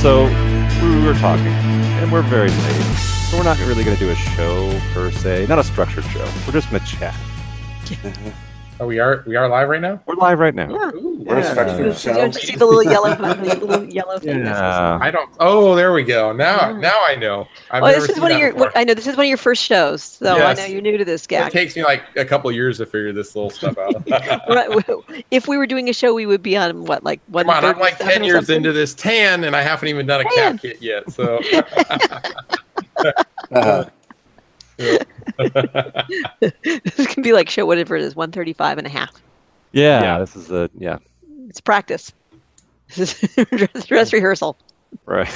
[0.00, 0.24] so
[0.82, 2.82] we were talking, and we're very late,
[3.30, 6.24] so we're not really going to do a show per se, not a structured show.
[6.46, 7.16] We're just going to chat.
[8.80, 10.00] Oh, we are we are live right now.
[10.06, 10.70] We're live right now.
[10.70, 10.90] Yeah.
[11.28, 11.50] Ooh, We're Yeah.
[11.50, 12.14] structured You show.
[12.14, 14.44] don't see the little yellow, the little yellow thing.
[14.46, 14.98] Yeah.
[15.00, 15.28] I don't.
[15.40, 16.32] Oh, there we go.
[16.32, 16.78] Now Yeah.
[16.78, 17.46] now I know.
[17.70, 18.52] I've Well, this is one of your.
[18.54, 18.72] before.
[18.74, 20.58] I know this is one of your first shows, so Yes.
[20.58, 21.46] I know you're new to this guy.
[21.46, 23.94] It takes me like a couple years to figure this little stuff out.
[24.48, 24.68] Right,
[25.30, 27.44] if we were doing a show, we would be on what, like one.
[27.46, 30.24] Come on, I'm like ten years into this tan, and I haven't even done a
[30.24, 30.58] Tan.
[30.58, 31.10] cat kit yet.
[31.12, 31.40] So
[33.50, 33.84] Uh,
[36.40, 39.10] this can be like show whatever it is, 135 and a half.
[39.72, 40.18] Yeah, Yeah.
[40.20, 40.98] this is a yeah,
[41.48, 42.12] It's practice.
[42.96, 44.56] This is dress, dress rehearsal.
[45.04, 45.28] right.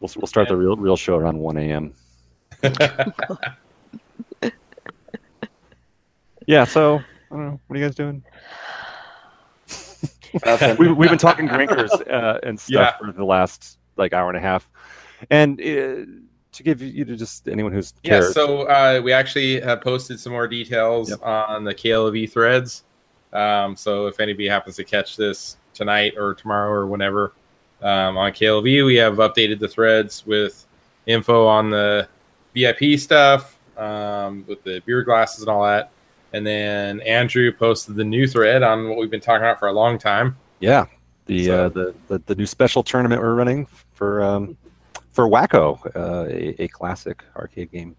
[0.00, 1.94] we'll we'll start the real real show around one a.m.
[6.46, 6.64] Yeah.
[6.64, 7.60] So I don't know.
[7.66, 8.22] What are you guys doing?
[10.78, 13.06] we, we've been talking Grinkers uh, and stuff Yeah.
[13.06, 14.68] for the last like hour and a half,
[15.30, 16.04] and uh,
[16.52, 18.20] to give you to just anyone who's yeah.
[18.32, 21.22] So uh, we actually have posted some more details Yep.
[21.22, 22.82] on the KLOV threads.
[23.34, 27.32] Um, so if anybody happens to catch this tonight or tomorrow or whenever
[27.82, 30.66] um, on KLOV, we have updated the threads with
[31.06, 32.08] info on the
[32.54, 35.90] VIP stuff, um, with the beer glasses and all that.
[36.32, 39.72] And then Andrew posted the new thread on what we've been talking about for a
[39.72, 40.36] long time.
[40.60, 40.86] yeah,
[41.26, 44.56] the, So- uh, the the the new special tournament we're running for um,
[45.12, 47.94] for Wacko, uh, a, a classic arcade game,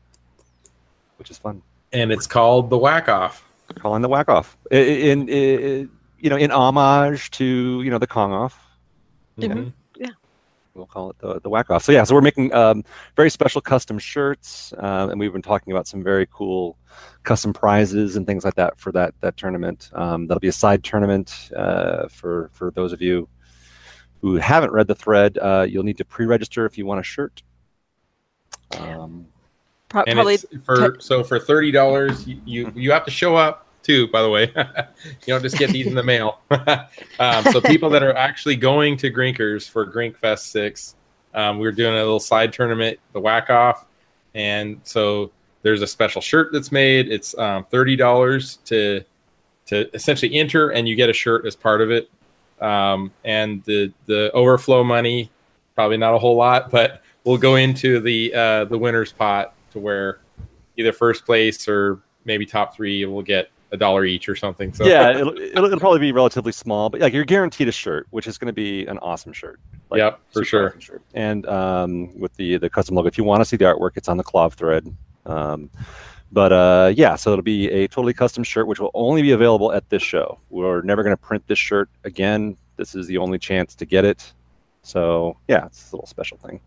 [1.17, 1.61] which is fun.
[1.93, 3.43] And it's called the Whack Off.
[3.79, 8.07] Calling the Whack Off I- in, in, you know in homage to you know the
[8.07, 8.59] Kong Off.
[9.37, 9.73] Mhm.
[10.75, 11.83] we'll call it the, the whack off.
[11.83, 12.83] So yeah, so we're making um,
[13.15, 16.77] very special custom shirts, uh, and we've been talking about some very cool
[17.23, 19.89] custom prizes and things like that for that that tournament.
[19.93, 23.27] Um, that'll be a side tournament uh, for for those of you
[24.21, 25.37] who haven't read the thread.
[25.37, 27.41] Uh, you'll need to pre-register if you want a shirt.
[28.77, 29.27] Um,
[29.95, 33.37] Pro- and probably it's for so for thirty dollars you, you you have to show
[33.37, 34.51] up too by the way.
[35.25, 36.41] You don't just get these in the mail.
[37.19, 40.95] Um, so people that are actually going to grinkers for Grinkfest 6
[41.33, 43.85] um, we're doing a little side tournament the whack off.
[44.33, 47.09] And so there's a special shirt that's made.
[47.09, 49.01] It's um, $30 to
[49.67, 52.09] to essentially enter and you get a shirt as part of it.
[52.59, 55.31] Um, and the the overflow money
[55.73, 59.79] probably not a whole lot but we'll go into the uh, the winner's pot to
[59.79, 60.19] where
[60.77, 64.73] either first place or maybe top three will get a dollar each or something.
[64.73, 68.07] So yeah, it'll, it'll, it'll probably be relatively small, but like you're guaranteed a shirt,
[68.11, 69.59] which is going to be an awesome shirt.
[69.89, 70.67] Like, Yep, for sure.
[70.69, 71.01] awesome shirt.
[71.13, 74.07] And um, with the the custom logo, if you want to see the artwork, it's
[74.07, 74.95] on the KLOV thread.
[75.25, 75.69] Um,
[76.31, 79.71] but uh, yeah, so it'll be a totally custom shirt, which will only be available
[79.71, 80.39] at this show.
[80.49, 82.57] We're never going to print this shirt again.
[82.77, 84.33] This is the only chance to get it.
[84.83, 86.59] So yeah, it's a little special thing.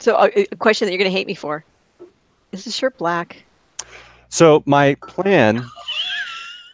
[0.00, 1.64] so uh, a, a question that you're going to hate me for.
[2.52, 3.44] Is this shirt black?
[4.28, 5.64] So my plan.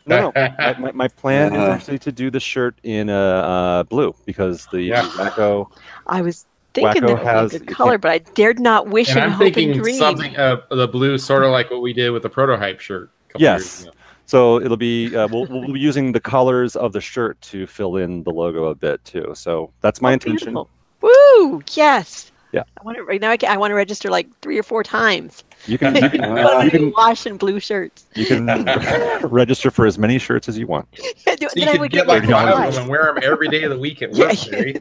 [0.07, 0.33] No, no.
[0.59, 1.71] My, my, my plan is Uh-huh.
[1.73, 5.03] actually to do the shirt in uh, uh, blue because the Yeah.
[5.03, 5.71] Wacko
[6.07, 8.89] I was thinking Wacko that has- would be a good color, but I dared not
[8.89, 9.97] wish and and, I'm hope and thinking dream.
[9.99, 13.11] something uh, the blue, sort of like what we did with the prototype shirt.
[13.29, 13.61] a couple Yes.
[13.61, 13.93] years ago.
[14.25, 17.97] So it'll be uh, we'll, we'll be using the colors of the shirt to fill
[17.97, 19.33] in the logo a bit too.
[19.35, 20.55] So that's my Oh, intention.
[20.55, 20.71] beautiful.
[21.03, 21.63] Woo!
[21.75, 22.33] Yes.
[22.53, 22.63] Yeah.
[22.81, 23.31] I want to right now.
[23.31, 25.45] I, can, I want to register like three or four times.
[25.67, 28.07] You can you can, I want uh, you can wash in blue shirts.
[28.15, 28.47] you can
[29.29, 30.87] register for as many shirts as you want.
[31.39, 32.69] So then you I could get get like like five five.
[32.69, 34.81] of them and wear them every day of the week at work, Jerry.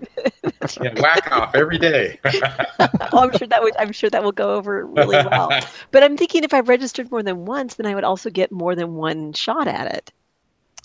[0.82, 2.20] Yeah, whack off every day.
[2.26, 3.76] oh, I'm sure that would.
[3.78, 5.52] I'm sure that will go over really well.
[5.92, 8.74] But I'm thinking if I've registered more than once, then I would also get more
[8.76, 10.12] than one shot at it.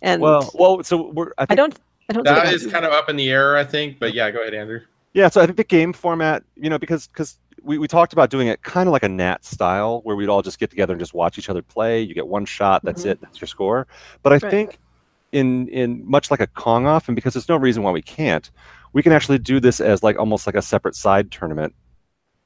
[0.02, 1.78] And Well, well, so we're I I don't.
[2.10, 2.24] I don't.
[2.24, 3.98] think that I- is kind of up in the air, I think.
[3.98, 4.80] But yeah, go ahead, Andrew.
[5.14, 5.28] yeah.
[5.28, 8.48] So I think the game format, you know, because because we, we talked about doing
[8.48, 11.14] it kind of like a Nat style, where we'd all just get together and just
[11.14, 12.00] watch each other play.
[12.02, 13.10] You get one shot, that's Mhm.
[13.12, 13.86] it, that's your score.
[14.22, 14.50] But I Right.
[14.50, 14.78] think
[15.32, 18.50] in in much like a Kong off, and because there's no reason why we can't,
[18.92, 21.74] we can actually do this as like almost like a separate side tournament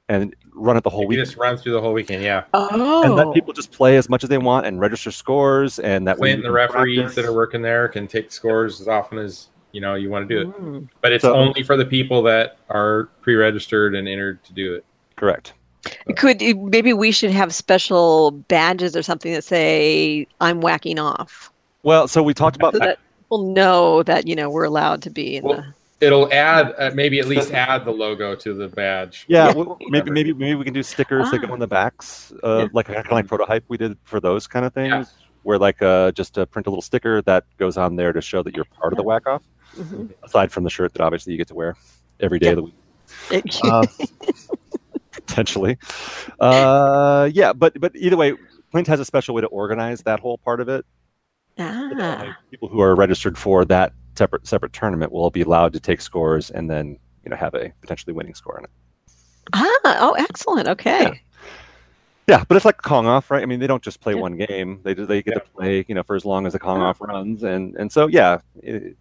[0.09, 1.19] and run it the whole week.
[1.19, 2.23] just run through the whole weekend.
[2.23, 3.03] Yeah, Oh.
[3.03, 6.17] and let people just play as much as they want and register scores and that
[6.17, 7.15] way Clint and the referees practice.
[7.15, 10.33] that are working there can take scores as often as you know you want to
[10.35, 10.61] do it.
[10.61, 10.87] Mm.
[11.01, 14.85] But it's So- only for the people that are pre-registered and entered to do it.
[15.17, 15.53] Correct
[16.15, 21.51] Could maybe we should have special badges or something that say "I'm whacking off,"
[21.83, 25.09] well so we talked about so that people know that you know we're allowed to
[25.09, 25.73] be in Well, the.
[25.99, 29.25] It'll add uh, maybe at least add the logo to the badge.
[29.27, 31.53] yeah well, maybe maybe maybe we can do stickers that go Ah.
[31.53, 32.67] on the backs uh, Yeah.
[32.73, 35.25] like kind of like prototype we did for those kind of things Yeah.
[35.43, 38.43] where like uh, just uh, print a little sticker that goes on there to show
[38.43, 39.41] that you're part of the whack off
[39.75, 40.11] Mhm.
[40.23, 41.75] aside from the shirt that obviously you get to wear
[42.19, 42.51] every day Yeah.
[42.51, 42.75] of the week.
[45.37, 45.77] Potentially.
[46.39, 48.33] Uh, yeah, but but either way,
[48.71, 50.83] Clint has a special way to organize that whole part of it.
[51.59, 56.01] ah, People who are registered for that separate separate tournament will be allowed to take
[56.01, 58.71] scores and then you know have a potentially winning score in it.
[59.53, 60.67] ah, oh, excellent.
[60.67, 61.03] Okay.
[61.03, 61.13] Yeah.
[62.27, 63.43] Yeah, but it's like Kong off, right?
[63.43, 64.21] I mean, they don't just play Yeah.
[64.21, 65.39] one game; they they get Yeah.
[65.41, 68.07] to play you know for as long as the Kong off runs, and and so
[68.07, 68.97] yeah, it,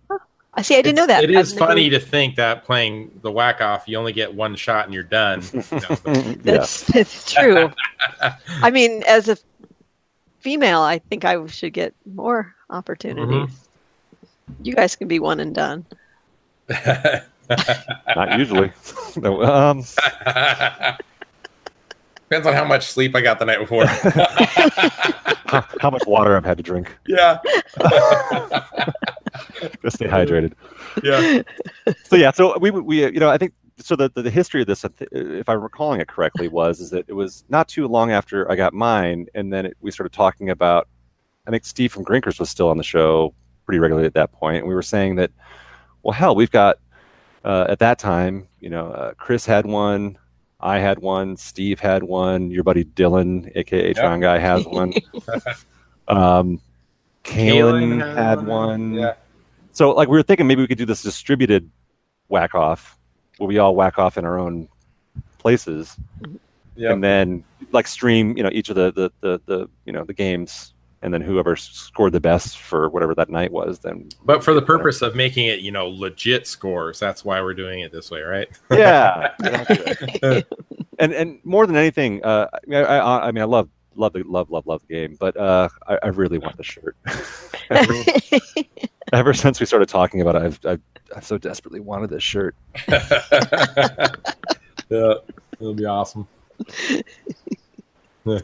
[0.58, 0.76] I see.
[0.76, 1.22] I didn't know that.
[1.22, 4.56] It is never- funny to think that playing the whack off, you only get one
[4.56, 5.42] shot and you're done.
[5.52, 7.70] You know, but- That's that's true.
[8.48, 9.36] I mean, as a
[10.40, 13.50] female, I think I should get more opportunities.
[14.62, 15.84] You guys can be one and done.
[16.68, 18.72] not usually.
[19.16, 19.84] No, um,
[22.28, 23.86] Depends on how much sleep I got the night before.
[23.86, 27.38] how, how much water I've had to drink yeah.
[29.82, 30.52] to stay hydrated.
[31.02, 31.42] yeah.
[32.04, 34.66] so yeah, so we we you know I think so the the, the history of
[34.66, 38.50] this, if I'm recalling it correctly, was is that it was not too long after
[38.50, 40.88] I got mine, and then it, we started talking about.
[41.46, 43.32] I think Steve from Grinkers was still on the show
[43.66, 45.30] pretty regularly at that point, and we were saying that,
[46.02, 46.78] well, hell, we've got
[47.44, 50.18] uh, at that time, you know, uh, Chris had one,
[50.60, 53.96] I had one, Steve had one, your buddy Dylan, aka Yep.
[53.96, 54.92] Tron Guy, has one.
[56.08, 56.60] um,
[57.22, 58.94] Kalen had one.
[58.94, 59.14] Yeah.
[59.76, 61.70] So like we were thinking maybe we could do this distributed
[62.28, 62.98] whack off
[63.36, 64.68] where we all whack off in our own
[65.36, 65.98] places
[66.76, 66.92] Yep.
[66.92, 70.14] and then like stream, you know, each of the, the, the, the you know, the
[70.14, 74.54] games and then whoever scored the best for whatever that night was, then But for
[74.54, 78.10] the purpose of making it, you know, legit scores, that's why we're doing it this
[78.10, 78.48] way, right?
[78.70, 79.32] yeah.
[80.98, 84.14] and and more than anything, uh, I, mean, I, I, I mean, I love love
[84.14, 86.96] the love love love the game, but uh, I, I really want the shirt.
[89.12, 90.80] Ever since we started talking about it, I've, I've
[91.14, 92.56] I've so desperately wanted this shirt.
[92.88, 93.08] yeah,
[95.60, 96.26] it'll be awesome.
[98.26, 98.40] oh,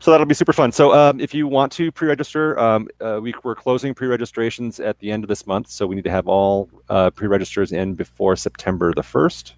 [0.00, 0.72] So that'll be super fun.
[0.72, 5.10] So um, if you want to pre-register, um, uh, we, we're closing pre-registrations at the
[5.10, 8.92] end of this month, so we need to have all uh, pre-registers in before September
[8.94, 9.54] the first.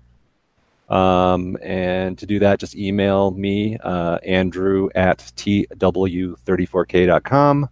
[0.89, 7.69] Um, and to do that, just email me, uh, Andrew at tw34k.com,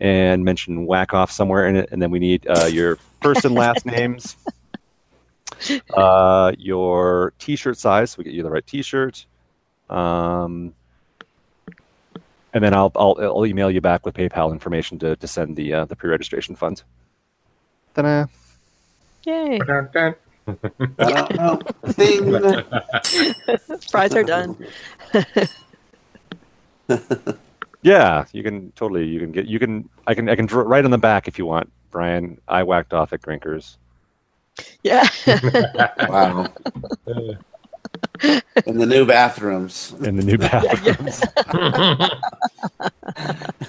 [0.00, 3.54] and mention whack off somewhere in it, and then we need uh, your first and
[3.54, 4.36] last names,
[5.96, 9.26] uh, your T-shirt size, so we get you the right T-shirt.
[9.90, 10.74] Um,
[12.54, 15.72] and then I'll, I'll I'll email you back with PayPal information to, to send the
[15.72, 16.84] uh, the pre-registration funds.
[17.94, 18.26] Ta-da.
[19.24, 19.58] yay!
[20.98, 21.60] I don't know.
[21.96, 22.40] Ding.
[23.90, 24.56] Fries are done.
[27.82, 30.84] Yeah, you can totally you can get you can I can I can draw right
[30.84, 32.40] on the back if you want, Brian.
[32.48, 33.76] I whacked off at Grinkers
[34.82, 35.06] Yeah.
[36.08, 36.46] Wow.
[38.66, 39.94] In the new bathrooms.
[40.02, 41.22] in the new bathrooms.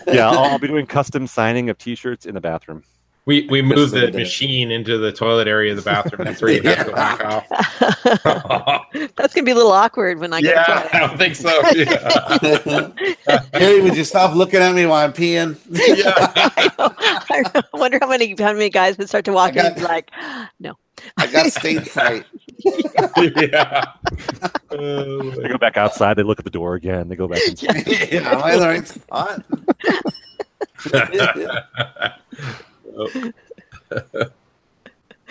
[0.08, 2.84] yeah, I'll, I'll be doing custom signing of T-shirts in the bathroom.
[3.30, 4.16] We we moved the Yes, they did.
[4.16, 6.26] machine into the toilet area of the bathroom.
[6.26, 7.48] That's where you have to whack off.
[9.16, 11.62] That's gonna be a little awkward when I get yeah, to I don't think so.
[11.76, 13.40] Yeah.
[13.54, 15.56] Harry, would you stop looking at me while I'm peeing?
[15.70, 16.12] yeah.
[16.26, 17.62] I, know.
[17.72, 19.84] I wonder how many how many guys would start to walk in I and be
[19.84, 20.10] like,
[20.60, 20.74] no.
[21.18, 22.26] I got stage fright.
[22.66, 23.86] yeah.
[24.72, 26.16] They go back outside.
[26.16, 27.08] They look at the door again.
[27.10, 27.86] They go back inside.
[28.12, 29.46] yeah, am I in the right spot?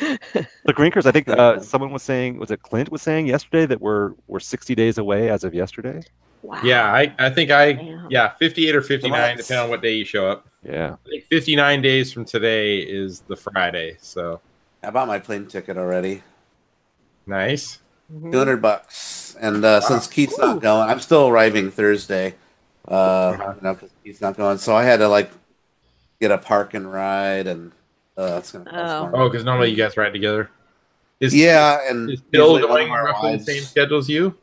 [0.01, 1.07] The Grinkers.
[1.07, 4.39] I think uh, someone was saying was it Clint was saying yesterday that we're we're
[4.41, 6.03] 60 days away as of yesterday.
[6.43, 6.61] Wow.
[6.63, 8.07] yeah, I, I think I Damn.
[8.11, 9.37] yeah, 58 or 59 Nice.
[9.39, 10.47] depending on what day you show up.
[10.63, 10.95] Yeah.
[11.05, 13.97] I think 59 days from today is the Friday.
[14.01, 14.41] So,
[14.85, 16.23] I bought my plane ticket already.
[17.27, 17.81] nice.
[18.13, 18.31] Mhm.
[18.33, 19.37] Two hundred bucks.
[19.41, 22.37] And uh, since Keith's not going, I'm still arriving Thursday.
[22.87, 25.31] Uh, you know, because Keith's not going, so I had to like
[26.21, 27.73] get a park and ride, and
[28.17, 29.09] uh, it's gonna cost Oh.
[29.11, 29.23] more.
[29.23, 30.51] Oh, cuz normally you guys ride together.
[31.21, 34.35] Is yeah, and is Bill going roughly the same schedule as you?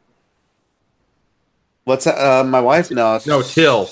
[1.83, 2.07] What's?
[2.07, 2.89] Uh, my wife?
[2.91, 3.89] No, No, Till.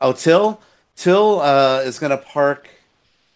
[0.00, 0.60] Oh, Till.
[0.96, 2.68] Till uh, is gonna park.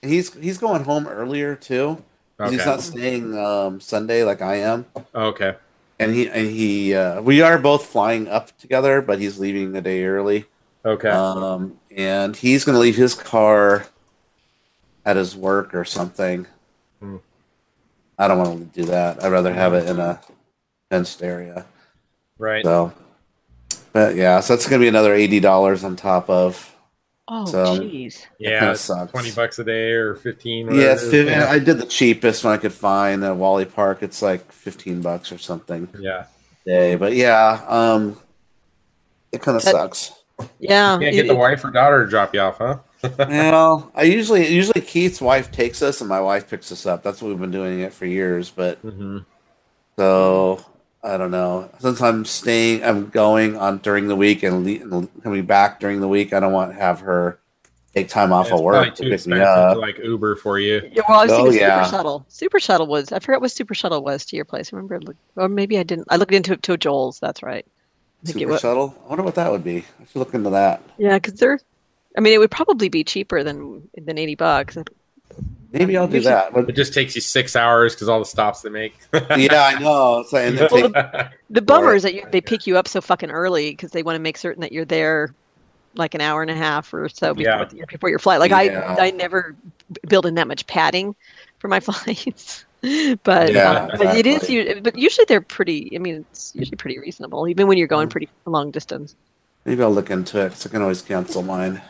[0.03, 2.03] He's he's going home earlier too.
[2.39, 5.55] 'cause He's not staying um, Sunday like I am, Okay.
[6.01, 9.81] and he and he uh, we are both flying up together, but he's leaving the
[9.81, 10.47] day early.
[10.85, 11.09] Okay.
[11.11, 13.87] Um, and he's gonna leave his car
[15.05, 16.47] at his work or something.
[17.01, 17.17] Hmm.
[18.19, 19.23] I don't want to do that.
[19.23, 20.21] I'd rather have it in a
[20.91, 21.65] fenced area.
[22.39, 22.65] right.
[22.65, 22.93] So,
[23.93, 26.69] but yeah, so that's gonna be another eighty dollars on top of
[27.29, 28.27] Oh, So- jeez.
[28.39, 29.13] Yeah, sucks.
[29.13, 30.67] twenty bucks a day or fifteen.
[30.67, 31.11] Yeah, whatever it's it is.
[31.13, 31.51] fif- yeah.
[31.51, 34.03] I did the cheapest one I could find at Wally Park.
[34.03, 36.25] It's like fifteen bucks or something yeah.
[36.67, 36.97] day.
[36.97, 38.19] But yeah, um,
[39.31, 40.13] it kind of That- sucks.
[40.59, 40.99] Yeah.
[40.99, 42.79] Can't get it- the wife or daughter to drop you off, huh?
[43.19, 47.03] well, I usually usually Keith's wife takes us and my wife picks us up.
[47.03, 48.51] That's what we've been doing it for years.
[48.51, 49.19] But Mm-hmm.
[49.97, 50.65] so
[51.03, 51.69] I don't know.
[51.81, 56.01] Since I'm staying, I'm going on during the week and, le- and coming back during
[56.01, 56.33] the week.
[56.33, 57.41] I don't want to have her
[57.93, 59.75] take time off it's of probably work to pick me up.
[59.75, 60.81] to like Uber for you.
[60.93, 61.83] Yeah, well, I was Oh, thinking yeah.
[61.85, 62.25] Super Shuttle.
[62.29, 63.11] Super Shuttle was.
[63.11, 64.73] I forgot what Super Shuttle was to your place.
[64.73, 66.07] I remember, or maybe I didn't.
[66.09, 67.19] I looked into it to Joel's.
[67.19, 67.67] That's right.
[68.27, 68.95] I it Super shuttle.
[69.05, 69.79] I wonder what that would be.
[70.01, 70.83] I should look into that.
[70.99, 71.59] Yeah, because they're.
[72.17, 74.77] I mean, it would probably be cheaper than than eighty bucks.
[75.73, 76.53] Maybe I'll do Usually- that.
[76.53, 78.95] But It just takes you six hours because all the stops they make.
[79.15, 80.21] yeah, I know.
[80.21, 82.87] It's like, and Well, take, The bummer Or- is that you, they pick you up
[82.87, 85.35] so fucking early because they want to make certain that you're there
[85.95, 87.85] like an hour and a half or so before, Yeah.
[87.89, 88.39] before your flight.
[88.41, 88.97] Like Yeah.
[88.99, 89.57] I, I never
[90.07, 91.15] build in that much padding
[91.59, 92.67] for my flights,
[93.23, 94.43] but, Yeah, uh, but it is.
[94.49, 94.81] exactly.
[94.81, 95.93] But usually they're pretty.
[95.95, 98.13] I mean, it's usually pretty reasonable, even when you're going Mhm.
[98.13, 99.15] pretty long distance.
[99.65, 100.49] maybe I'll look into it.
[100.51, 101.81] 'cause I can always cancel mine.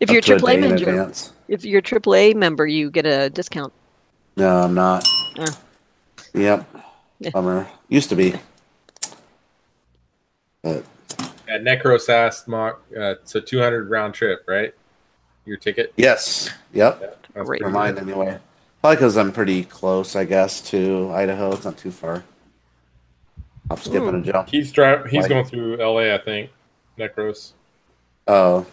[0.00, 1.32] If you're a a AAA member, advance.
[1.48, 3.72] if you're AAA member, you get a discount.
[4.36, 5.04] No, I'm not.
[5.36, 5.46] Yeah.
[6.34, 6.66] Yep.
[7.18, 7.30] Yeah.
[7.30, 7.66] Bummer.
[7.88, 8.34] Used to be.
[10.62, 10.84] But
[11.48, 14.72] At Necros asked Mock, uh, it's a 200 round trip, right?
[15.44, 15.92] Your ticket?
[15.96, 16.50] yes.
[16.72, 17.00] Yep.
[17.34, 17.62] That's Great.
[17.62, 18.02] For mine good.
[18.04, 18.38] anyway.
[18.86, 21.52] Probably because I'm pretty close, I guess, to Idaho.
[21.52, 22.22] It's not too far.
[23.68, 24.22] Hop, skip, and a hmm.
[24.22, 24.48] jump.
[24.48, 25.10] He's driving.
[25.10, 25.28] He's Why?
[25.28, 26.50] going through LA, I think.
[26.96, 27.50] Necros.
[28.28, 28.64] Oh,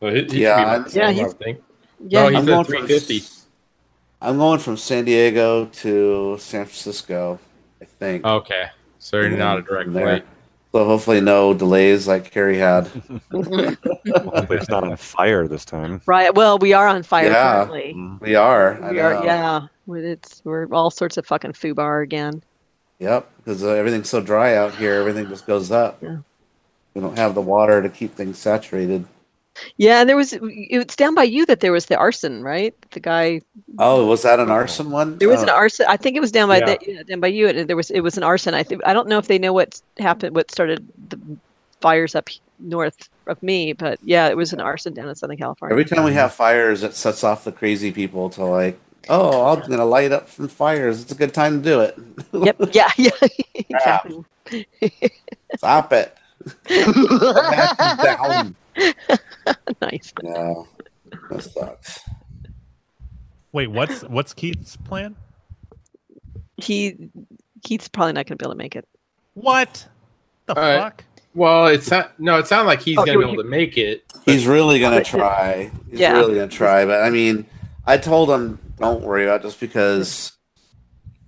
[0.00, 1.62] So he, he Yeah, be I'm- Yeah, same, I think.
[2.08, 3.22] Yeah, No, he's I'm at going from 350.
[4.22, 7.38] I'm going from San Diego to San Francisco.
[7.82, 8.24] I think.
[8.24, 8.68] Okay,
[8.98, 10.24] so you're not a direct flight.
[10.74, 12.88] So hopefully no delays like Carrie had.
[13.30, 13.76] Hopefully
[14.58, 16.00] it's not on fire this time.
[16.06, 16.34] right.
[16.34, 17.54] Well, we are on fire Yeah.
[17.66, 17.94] currently.
[18.20, 18.82] We are.
[18.82, 19.14] I We are.
[19.14, 19.22] know.
[19.24, 19.66] Yeah.
[19.86, 22.42] It's we're all sorts of fucking foobar again.
[22.98, 25.98] Yep, because uh, everything's so dry out here, everything just goes up.
[26.02, 26.16] Yeah.
[26.94, 29.04] We don't have the water to keep things saturated.
[29.76, 32.74] Yeah, and there was it's down by you that there was the arson, right?
[32.90, 33.40] The guy
[33.78, 34.54] Oh, was that an oh.
[34.54, 35.18] arson one?
[35.18, 35.86] there was an Oh, arson.
[35.88, 36.66] I think it was down by Yeah.
[36.66, 37.48] the, yeah, down by you.
[37.48, 38.54] And there was it was an arson.
[38.54, 41.18] I think I don't know if they know what happened, what started the
[41.80, 45.72] fires up north of me, but yeah, it was an arson down in Southern California.
[45.72, 49.60] Every time we have fires, it sets off the crazy people to like, oh, I'm
[49.68, 51.00] gonna light up some fires.
[51.02, 51.96] It's a good time to do it.
[52.32, 52.56] Yep.
[52.72, 52.90] Yeah.
[52.96, 53.10] Yeah.
[53.54, 54.24] exactly.
[55.56, 56.16] Stop it.
[58.02, 58.56] Down.
[59.80, 60.12] nice.
[60.22, 60.54] Yeah,
[61.30, 62.00] that sucks.
[63.52, 65.16] Wait, what's what's Keith's plan?
[66.56, 67.10] He
[67.62, 68.86] Keith's probably not going to be able to make it.
[69.34, 69.86] What
[70.46, 70.78] the All right.
[70.78, 71.04] fuck?
[71.34, 72.38] Well, it's not, no.
[72.38, 74.04] It sounded like he's Oh, going to be able to make it.
[74.24, 75.70] He's really gonna try.
[75.90, 76.12] He's Yeah.
[76.18, 76.84] really gonna try.
[76.86, 77.44] But I mean,
[77.86, 80.32] I told him don't worry about it just because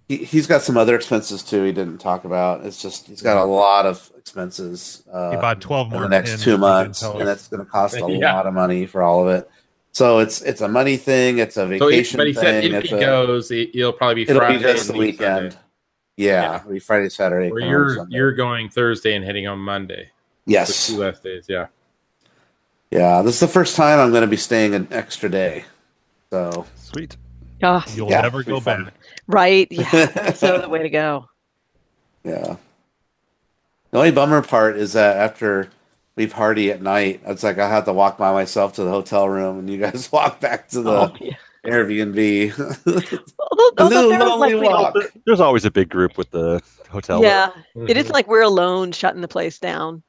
[0.09, 1.63] he, he's got some other expenses too.
[1.65, 2.65] He didn't talk about.
[2.65, 5.03] It's just he's got a lot of expenses.
[5.13, 7.71] Uh, He bought twelve more in the next pins, two months, and that's going to
[7.71, 8.35] cost a Yeah.
[8.35, 9.51] lot of money for all of it.
[9.93, 11.39] So it's it's a money thing.
[11.39, 13.93] It's a So, he, vacation but he said if it's he a, goes, it, it'll
[13.93, 15.53] probably be it'll Friday be just the weekend.
[15.53, 15.57] Sunday.
[16.19, 16.57] Yeah, Yeah.
[16.61, 17.51] it'll be Friday, Saturday.
[17.51, 20.05] Or you're you're going Thursday and heading on Monday.
[20.05, 20.11] So
[20.47, 21.47] yes, two less days.
[21.49, 21.67] Yeah.
[22.91, 23.23] yeah.
[23.23, 25.65] This is the first time I'm going to be staying an extra day.
[26.31, 27.17] So Sweet.
[27.63, 28.85] Oh, You'll Yeah, never go fun.
[28.85, 28.95] back.
[29.27, 29.67] right.
[29.71, 30.33] Yeah.
[30.35, 31.29] so the way to go.
[32.25, 32.57] yeah.
[33.93, 35.71] The only bummer part is that after
[36.17, 39.29] we party at night, it's like I have to walk by myself to the hotel
[39.29, 41.35] room, and you guys walk back to the Oh, yeah.
[41.65, 42.53] Airbnb.
[43.39, 44.95] Although, a although there was, like, we don't- walk.
[45.25, 46.61] There's always a big group with the
[46.91, 47.23] hotel.
[47.23, 50.03] Yeah, it isn't like we're alone shutting the place down.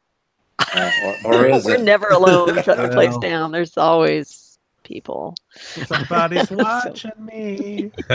[0.74, 0.92] Uh,
[1.26, 1.82] or, or is we're it?
[1.82, 3.20] never alone shutting the place Well.
[3.20, 3.52] down.
[3.52, 4.47] There's always
[4.88, 5.36] people.
[5.56, 7.92] Somebody's watching me.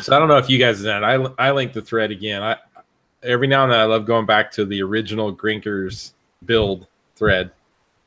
[0.00, 1.34] so I don't know if you guys know.
[1.38, 2.42] I I linked the thread again.
[2.42, 2.56] I
[3.22, 6.12] every now and then I love going back to the original Grinkers
[6.44, 7.50] build thread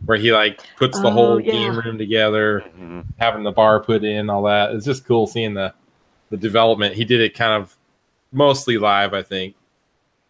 [0.06, 1.52] where he like puts the Oh, whole yeah.
[1.52, 3.06] game room together, Mhm.
[3.20, 4.72] having the bar put in, all that.
[4.74, 5.74] It's just cool seeing the
[6.30, 6.96] the development.
[6.96, 7.76] He did it kind of
[8.32, 9.54] mostly live, I think,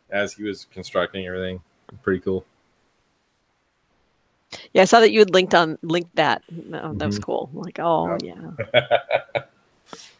[0.10, 1.62] as he was constructing everything.
[2.02, 2.44] Pretty cool.
[4.74, 6.44] Yeah, I saw that you had linked on linked that.
[6.74, 7.24] Oh, that was Mhm.
[7.24, 7.50] cool.
[7.54, 9.42] I'm like, oh yeah.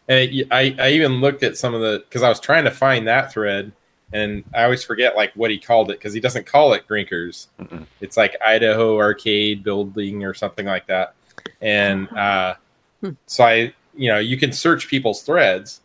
[0.08, 2.70] And it, I, I even looked at some of the because I was trying to
[2.72, 3.70] find that thread,
[4.12, 7.46] and I always forget like what he called it because he doesn't call it Grinkers.
[7.60, 7.86] Mm-mm.
[8.00, 11.14] It's like Idaho Arcade Building or something like that.
[11.60, 12.54] And uh,
[13.00, 13.10] Hmm.
[13.26, 15.80] so I, you know, you can search people's threads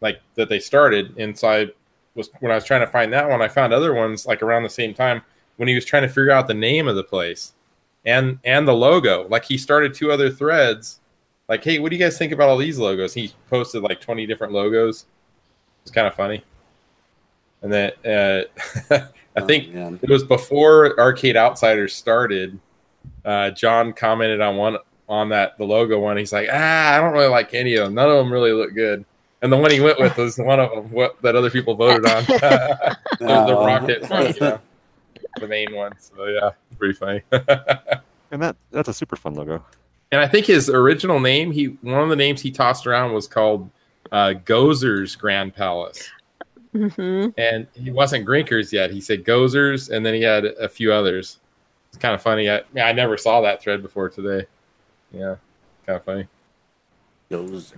[0.00, 1.66] like that they started, and so I
[2.14, 4.62] was when I was trying to find that one, I found other ones like around
[4.64, 5.22] the same time
[5.58, 7.52] when he was trying to figure out the name of the place
[8.04, 9.26] and and the logo.
[9.28, 11.00] Like he started two other threads.
[11.48, 13.14] Like, hey, what do you guys think about all these logos?
[13.14, 15.06] He posted like twenty different logos.
[15.82, 16.44] It's kind of funny.
[17.62, 18.42] And then uh,
[18.90, 19.08] I
[19.40, 19.98] Oh, think man.
[20.02, 22.58] it was before Arcade Outsiders started.
[23.24, 24.76] Uh, John commented on one
[25.08, 26.16] on that the logo one.
[26.16, 27.94] He's like, ah, I don't really like any of them.
[27.94, 29.04] None of them really look good.
[29.42, 32.06] And the one he went with was one of them what that other people voted
[32.06, 32.24] on.
[32.26, 33.64] the, the Oh.
[33.66, 34.60] rocket one,
[35.40, 35.92] the main one.
[35.98, 36.50] So yeah,
[36.82, 37.22] pretty funny.
[38.32, 39.62] And that that's a super fun logo.
[40.10, 43.28] and I think his original name, he one of the names he tossed around was
[43.28, 43.68] called
[44.10, 46.08] uh, Gozer's Grand Palace,
[46.72, 48.90] hmm and he wasn't Grinkers yet.
[48.90, 51.40] He said Gozer's, and then he had a few others.
[51.90, 52.48] It's kind of funny.
[52.50, 54.46] I, I never saw that thread before today.
[55.12, 55.36] Yeah,
[55.84, 56.26] kind of funny.
[57.30, 57.74] Goes.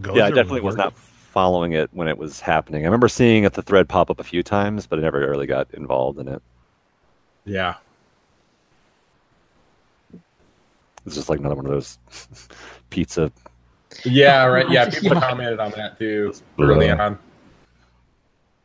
[0.00, 2.84] Gozer yeah, I definitely was not following it when it was happening.
[2.84, 5.46] I remember seeing it, the thread pop up a few times, but I never really
[5.48, 6.40] got involved in it.
[7.46, 7.74] Yeah,
[11.06, 11.98] It's just like another one of those
[12.90, 13.30] pizza.
[14.04, 14.68] yeah, right.
[14.68, 17.18] Yeah, people commented on that too early on,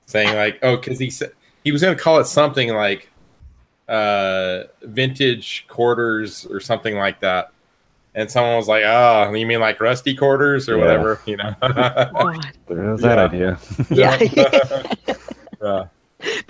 [0.08, 1.32] saying like, "Oh, because he said
[1.64, 3.10] he was going to call it something like
[3.88, 7.52] uh vintage quarters or something like that."
[8.16, 10.82] And someone was like, "Oh, you mean like rusty quarters or Yeah.
[10.82, 11.54] whatever?" You know.
[11.62, 12.52] God.
[12.68, 13.24] There's that Yeah.
[13.26, 13.60] idea.
[13.92, 14.84] Yeah.
[15.62, 15.86] yeah.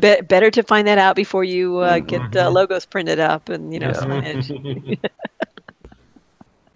[0.02, 2.08] Be- better to find that out before you uh, Mhm.
[2.08, 3.94] get uh, logos printed up and you know Yeah.
[3.94, 5.00] signage.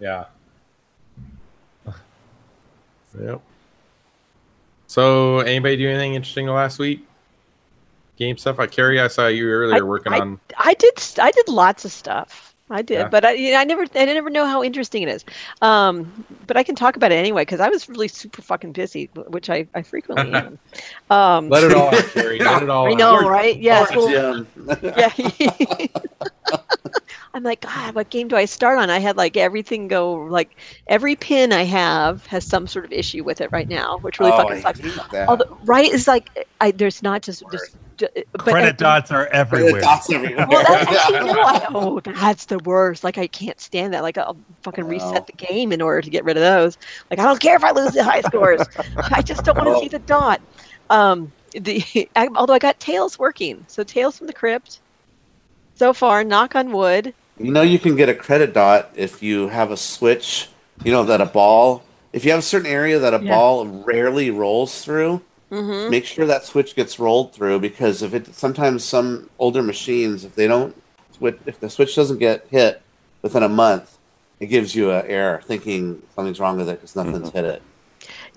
[0.00, 0.24] yeah.
[3.18, 3.40] Yep.
[4.88, 7.06] So, anybody do anything interesting last week?
[8.16, 8.58] Game stuff.
[8.58, 9.00] I carry.
[9.00, 10.40] I saw you earlier I- working I- on.
[10.56, 10.92] I did.
[11.18, 12.54] I did lots of stuff.
[12.68, 13.08] I did, Yeah.
[13.08, 15.24] but I, you know, I never, I never know how interesting it is.
[15.62, 19.08] Um, but I can talk about it anyway because I was really super fucking busy,
[19.28, 20.58] which I, I frequently am.
[21.08, 22.40] Um, Let it all out, Carrie.
[22.40, 22.98] Let it all I out.
[22.98, 23.56] know, right?
[23.56, 23.94] Yes.
[23.94, 24.48] Well, Jim.
[24.82, 25.86] yeah.
[27.34, 28.88] I'm like, God, what game do I start on?
[28.90, 33.24] I had like everything go like every pin I have has some sort of issue
[33.24, 34.80] with it right now, which really oh, fucking I sucks.
[34.80, 35.28] hate that.
[35.28, 37.76] Although, right is like I there's not just just.
[37.98, 39.80] ju- but Credit I- dots are The everywhere.
[39.80, 40.46] dots everywhere.
[40.48, 43.04] Well, that's actually, no, I, oh, that's the worst.
[43.04, 44.02] Like, I can't stand that.
[44.02, 44.90] Like, I'll fucking Wow.
[44.90, 46.76] reset the game in order to get rid of those.
[47.10, 48.62] Like, I don't care if I lose the high scores.
[49.12, 49.80] I just don't want to Oh.
[49.80, 50.40] see the dot.
[50.90, 51.82] Um, the
[52.16, 54.80] I, although I got Tales working, so Tales from the Crypt.
[55.76, 57.14] So far, knock on wood.
[57.38, 60.48] You know you can get a credit dot if you have a switch.
[60.84, 61.84] You know that a ball.
[62.12, 63.28] If you have a certain area that a Yeah.
[63.28, 68.34] ball rarely rolls through, hmm make sure that switch gets rolled through because if it
[68.34, 70.74] sometimes some older machines if they don't
[71.20, 72.82] if the switch doesn't get hit
[73.22, 73.98] within a month,
[74.40, 77.62] it gives you an error thinking something's wrong with it because nothing's hit it.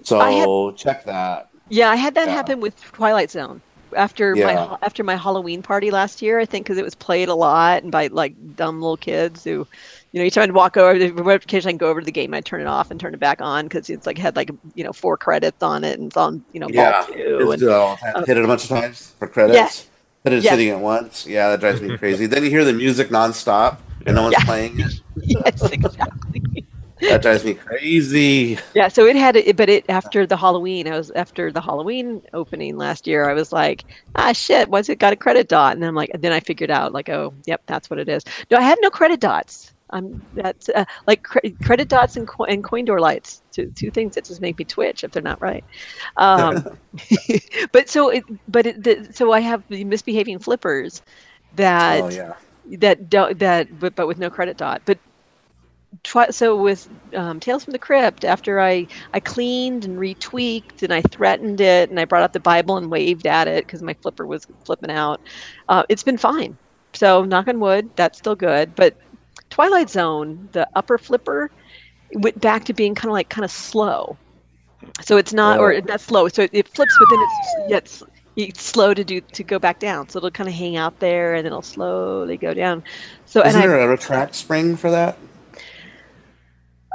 [0.03, 1.49] So I check that.
[1.69, 2.35] Yeah, I had that Yeah.
[2.35, 3.61] happen with Twilight Zone
[3.95, 4.45] after Yeah.
[4.45, 6.39] my after my Halloween party last year.
[6.39, 9.67] I think because it was played a lot and by like dumb little kids who,
[10.11, 10.91] you know, you try to walk over.
[11.33, 13.41] Occasionally, I go over to the game, I'd turn it off and turn it back
[13.41, 16.43] on because it's like had like you know four credits on it and it's on
[16.51, 17.51] you know Yeah, ball two.
[17.51, 18.23] And, do it all the time.
[18.25, 19.55] Hit it a bunch of times for credits.
[19.55, 19.89] Yes.
[20.23, 20.51] Hit it Yes.
[20.53, 21.25] sitting at once.
[21.25, 22.25] Yeah, that drives me crazy.
[22.25, 24.45] then you hear the music nonstop and no one's Yeah.
[24.45, 24.91] playing it.
[25.23, 26.38] yes, exactly.
[27.01, 28.57] That drives me crazy.
[28.73, 32.21] Yeah, so it had it, but it after the Halloween, I was after the Halloween
[32.33, 33.29] opening last year.
[33.29, 33.85] I was like,
[34.15, 35.75] ah, shit, what's it got a credit dot?
[35.75, 38.23] And I'm like, then I figured out, like, oh, yep, that's what it is.
[38.51, 39.73] No, I have no credit dots.
[39.91, 43.89] I'm that's uh, like cre- credit dots and, co- and coin door lights, two two
[43.91, 45.63] things that just make me twitch if they're not right.
[46.17, 46.77] Um,
[47.71, 51.01] but so it, but it, the, so I have the misbehaving flippers
[51.55, 52.33] that oh yeah.
[52.77, 54.99] that don't that but, but with no credit dot but
[56.03, 60.93] twi- so with um, tales from the crypt after i i cleaned and retweaked and
[60.93, 63.93] i threatened it and i brought out the bible and waved at it because my
[64.01, 65.21] flipper was flipping out
[65.69, 66.57] uh, it's been fine.
[66.93, 68.75] So knock on wood that's still good.
[68.75, 68.97] But
[69.49, 71.51] twilight zone the upper flipper
[72.13, 74.19] went back to being kind of like kind of slow.
[75.01, 75.81] So it's not or Oh.
[75.87, 78.03] not slow so it, it flips but then it's it's
[78.35, 80.09] it's slow to do to go back down.
[80.09, 82.83] So it'll kind of hang out there and then it'll slowly go down.
[83.25, 85.17] So Isn't and I, there a retract spring for that?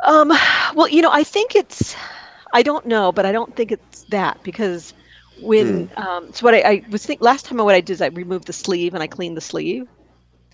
[0.04, 0.28] Um,
[0.74, 1.96] well, you know, I think it's,
[2.52, 4.92] I don't know, but I don't think it's that because
[5.40, 8.08] when, um, so what I, I was think last time what I did is I
[8.08, 9.88] removed the sleeve and I cleaned the sleeve.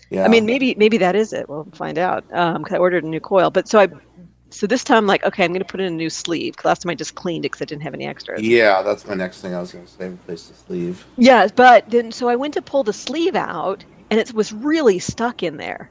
[0.09, 0.25] Yeah.
[0.25, 1.47] I mean, maybe, maybe that is it.
[1.49, 2.23] We'll find out.
[2.33, 3.87] Um, 'cause I ordered a new coil, but so I,
[4.49, 6.55] so this time, like, okay, I'm going to put in a new sleeve.
[6.57, 8.41] 'cause last time I just cleaned it because I didn't have any extras.
[8.41, 10.09] Yeah, that's my next thing I was going to say.
[10.09, 11.05] Replace the sleeve.
[11.17, 14.99] Yeah, but then so I went to pull the sleeve out, and it was really
[14.99, 15.89] stuck in there.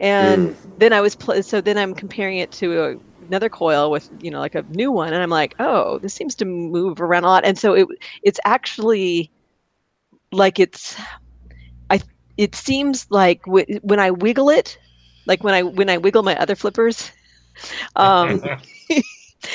[0.00, 4.08] And then I was pl- so then I'm comparing it to a, another coil with
[4.20, 7.24] you know like a new one, and I'm like, oh, this seems to move around
[7.24, 7.44] a lot.
[7.46, 7.88] And so it
[8.22, 9.32] it's actually
[10.32, 10.96] like it's
[11.90, 12.00] I
[12.36, 14.78] it seems like w- when I wiggle it,
[15.26, 17.10] like when I when I wiggle my other flippers,
[17.96, 18.42] um,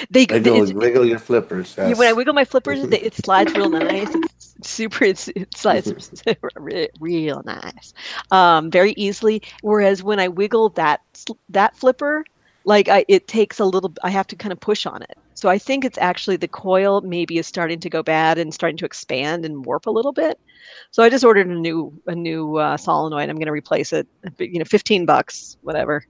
[0.10, 1.76] they Wiggle, wiggle your flippers.
[1.78, 1.98] Yes.
[1.98, 4.13] when I wiggle my flippers, they, it slides real nice.
[4.58, 5.06] It's super.
[5.06, 5.91] It's, it slides
[6.56, 7.93] re- real nice,
[8.32, 9.41] um, very easily.
[9.62, 11.02] Whereas when I wiggle that
[11.50, 12.26] that flipper,
[12.63, 13.93] like I, it takes a little.
[14.04, 15.17] I have to kind of push on it.
[15.36, 18.78] So I think it's actually the coil maybe is starting to go bad and starting
[18.78, 20.39] to expand and warp a little bit.
[20.91, 23.30] So I just ordered a new a new uh, solenoid.
[23.30, 24.08] I'm going to replace it.
[24.39, 26.06] You know, fifteen bucks, whatever.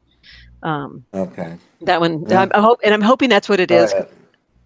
[0.64, 1.58] Um, okay.
[1.82, 2.26] that one.
[2.28, 2.42] Yeah.
[2.42, 4.10] I'm, I hope, and I'm hoping that's what it Go is ahead.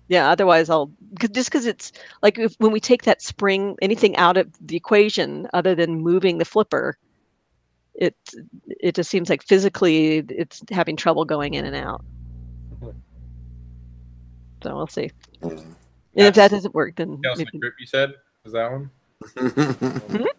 [0.08, 1.92] yeah otherwise i'll cause, just because it's
[2.24, 6.38] like if, when we take that spring anything out of the equation other than moving
[6.38, 6.98] the flipper
[7.96, 8.16] it
[8.80, 12.02] it just seems like physically it's having trouble going in and out
[14.64, 15.12] so we'll see
[15.44, 15.50] Yeah.
[15.50, 18.14] and if that doesn't work then Chaos maybe, McGrip, you said
[18.46, 18.90] was that one?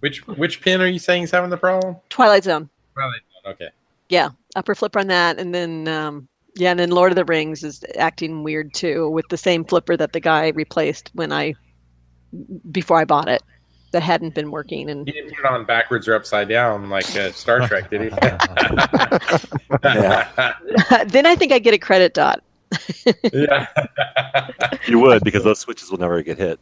[0.00, 1.96] Which which pin are you saying is having the problem?
[2.10, 3.68] twilight zone Twilight Zone, Okay.
[4.08, 7.62] yeah upper flipper on that and then um yeah and then lord of the rings
[7.64, 11.54] is acting weird too with the same flipper that the guy replaced when i
[12.70, 13.42] before i bought it
[13.92, 17.14] that hadn't been working and He didn't put it on backwards or upside down like
[17.14, 18.08] uh, Star Trek, did he?
[21.08, 22.42] Then I think I get a credit dot.
[23.34, 23.66] yeah.
[24.86, 26.58] You would because those switches will never get hit.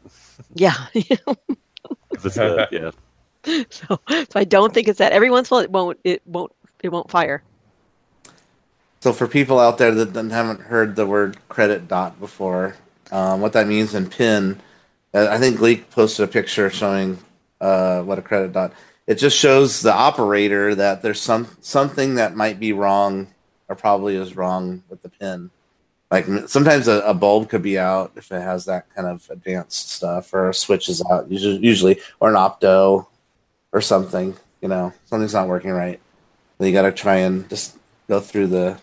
[0.54, 0.74] Yeah.
[0.92, 2.90] 'Cause it's the, yeah.
[3.70, 5.12] so, so I don't think it's that.
[5.12, 5.98] Every once in a while, it won't.
[6.02, 6.52] It won't.
[6.82, 7.44] It won't fire.
[9.02, 12.76] So for people out there that haven't heard the word credit dot before,
[13.10, 14.60] um, what that means in PIN,
[15.14, 17.18] uh, I think Gleek posted a picture showing
[17.62, 18.74] uh, what a credit dot.
[19.06, 23.28] It just shows the operator that there's some something that might be wrong
[23.68, 25.50] or probably is wrong with the pin.
[26.10, 29.90] Like sometimes a, a bulb could be out if it has that kind of advanced
[29.90, 33.06] stuff, or a switch is out usually, usually or an opto
[33.72, 34.36] or something.
[34.60, 36.00] You know, something's not working right.
[36.58, 38.78] Then you got to try and just go through the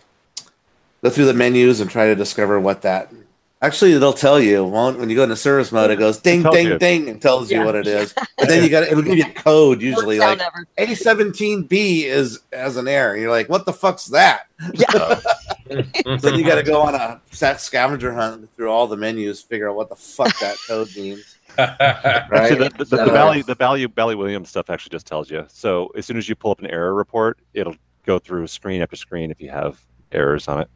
[1.02, 3.12] go through the menus and try to discover what that.
[3.60, 4.64] Actually, it'll tell you.
[4.64, 6.78] Won't when you go into service mode, it goes ding, tells ding, you.
[6.78, 7.58] ding, and tells Yeah.
[7.60, 8.14] you what it is.
[8.38, 10.40] But then you got it'll give you a code usually like.
[10.78, 13.16] A17B is as an error.
[13.16, 14.46] You're like, what the fuck's that?
[14.74, 15.20] Yeah.
[15.68, 19.68] then you got to go on a sat scavenger hunt through all the menus, figure
[19.68, 21.36] out what the fuck that code means.
[21.58, 22.58] Actually, Right?
[22.58, 25.44] the, the, the, So- Bally, the value, Bally Williams stuff actually just tells you.
[25.48, 28.96] So as soon as you pull up an error report, it'll go through screen after
[28.96, 29.80] screen if you have
[30.12, 30.70] errors on it.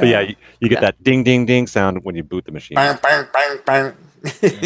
[0.00, 0.80] But yeah, you, you get Yeah.
[0.80, 2.76] that ding, ding, ding sound when you boot the machine.
[2.76, 3.94] Bang, bang, bang, bang.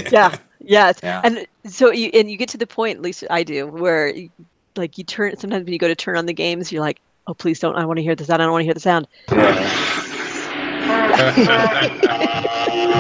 [0.13, 0.37] yeah.
[0.61, 0.99] Yes.
[1.03, 1.21] Yeah.
[1.25, 4.31] And so you and you get to the point, at least I do, where you,
[4.77, 5.37] like you turn.
[5.37, 7.77] Sometimes when you go to turn on the games, you're like, oh please don't.
[7.77, 8.43] I want to hear the sound.
[8.43, 9.07] I don't want to hear the sound.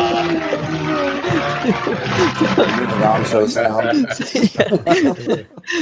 [1.66, 1.66] Yeah.
[1.66, 4.06] The wrong show sound.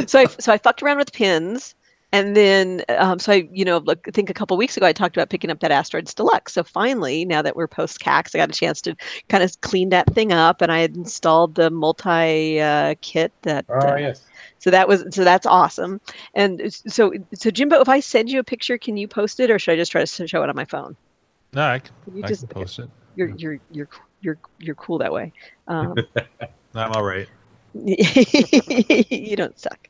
[0.09, 1.74] so I so I fucked around with pins,
[2.14, 4.92] and then um, so I you know look, I think a couple weeks ago I
[4.92, 6.55] talked about picking up that Asteroids Deluxe.
[6.55, 8.94] So finally, now that we're post CAX, I got a chance to
[9.29, 13.66] kind of clean that thing up, and I had installed the multi uh, kit that.
[13.68, 14.24] oh uh, yes.
[14.61, 16.00] So that was so that's awesome.
[16.35, 19.59] And so so Jimbo, if I send you a picture, can you post it, or
[19.59, 20.96] should I just try to show it on my phone?
[21.53, 22.88] No, I can, Can you I just can post it.
[23.14, 23.88] you're you're you're
[24.20, 25.33] you're you're cool that way.
[25.68, 25.94] Um,
[26.74, 27.29] I'm all right.
[29.10, 29.88] you don't suck.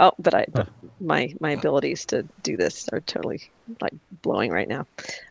[0.00, 0.68] Oh, but I, but
[1.00, 3.42] my my abilities to do this are totally
[3.80, 4.86] like blowing right now.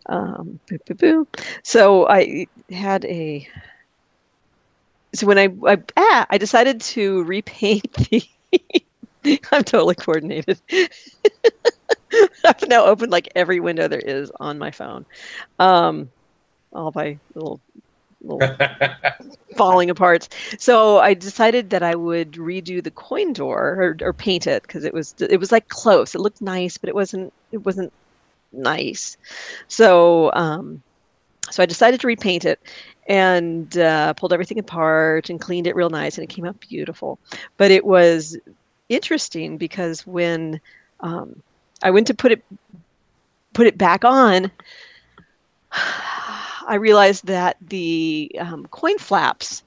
[0.08, 1.28] Um, boo, boo, boo.
[1.64, 3.48] So I had a.
[5.14, 8.24] So when I I, ah, I decided to repaint the.
[9.52, 10.62] I'm totally coordinated.
[12.46, 15.06] I've now opened like every window there is on my phone.
[15.60, 16.12] Um,
[16.74, 17.85] all by little little
[19.56, 20.28] falling apart.
[20.58, 24.84] So I decided that I would redo the coin door or, or paint it because
[24.84, 26.16] it was it was like close.
[26.16, 27.92] It looked nice, but it wasn't it wasn't
[28.52, 29.18] nice.
[29.68, 30.82] So um,
[31.52, 32.60] so I decided to repaint it
[33.08, 37.20] and uh, pulled everything apart and cleaned it real nice, and it came out beautiful.
[37.58, 38.38] But it was
[38.90, 40.60] interesting because when
[41.02, 41.42] um,
[41.84, 42.44] I went to put it
[43.54, 44.52] put it back on.
[46.68, 49.64] I realized that the um, coin flaps,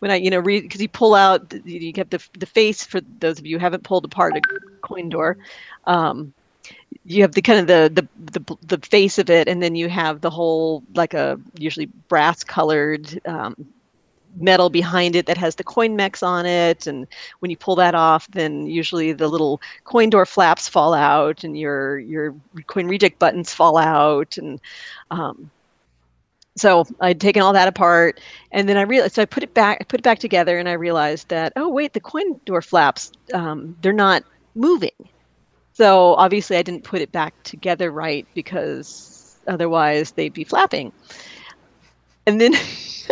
[0.00, 3.00] when I, you know, read because you pull out, you get the the face for
[3.20, 4.42] those of you who haven't pulled apart a
[4.82, 5.36] coin door.
[5.86, 6.32] Um,
[7.04, 9.88] you have the kind of the, the the the face of it, and then you
[9.88, 13.54] have the whole like a usually brass colored um,
[14.38, 16.86] metal behind it that has the coin mechs on it.
[16.86, 17.06] And
[17.40, 21.58] when you pull that off, then usually the little coin door flaps fall out, and
[21.58, 22.34] your your
[22.66, 24.60] coin reject buttons fall out, and
[25.10, 25.50] um,
[26.60, 28.20] so I'd taken all that apart,
[28.52, 29.14] and then I realized.
[29.14, 29.78] So I put it back.
[29.80, 33.12] I put it back together, and I realized that oh wait, the coin door flaps
[33.32, 34.90] um, they're not moving.
[35.72, 40.92] So obviously I didn't put it back together right because otherwise they'd be flapping.
[42.26, 42.52] And then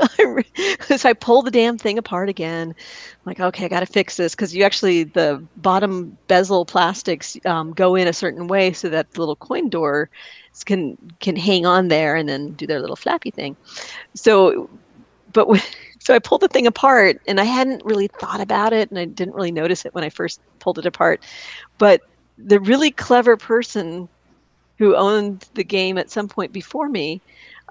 [0.97, 2.69] so I pull the damn thing apart again.
[2.71, 7.37] I'm like, okay, I got to fix this because you actually the bottom bezel plastics
[7.45, 10.11] um, go in a certain way so that the little coin door
[10.65, 13.57] can can hang on there and then do their little flappy thing.
[14.15, 14.69] So,
[15.33, 15.61] but when,
[16.01, 19.05] so I pulled the thing apart and I hadn't really thought about it and I
[19.05, 21.23] didn't really notice it when I first pulled it apart.
[21.79, 22.03] But
[22.39, 24.09] the really clever person
[24.79, 27.21] who owned the game at some point before me,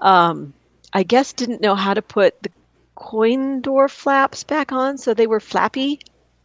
[0.00, 0.52] um,
[0.92, 2.50] I guess didn't know how to put the
[2.94, 6.00] coin door flaps back on so they were flappy.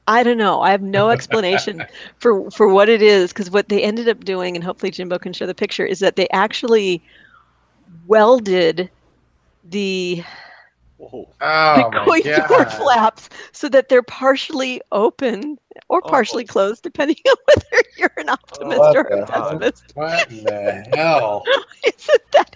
[0.08, 0.62] I don't know.
[0.62, 1.86] I have no explanation
[2.18, 5.34] for for what it is because what they ended up doing, and hopefully Jimbo can
[5.34, 7.02] show the picture, is that they actually
[8.08, 8.90] welded
[9.64, 10.24] the
[11.12, 15.58] Oh the my coin door flaps so that they're partially open
[15.90, 16.10] or oh.
[16.10, 19.92] partially closed, depending on whether you're an optimist what or a pessimist.
[19.96, 21.44] What the hell?
[21.86, 22.56] Isn't that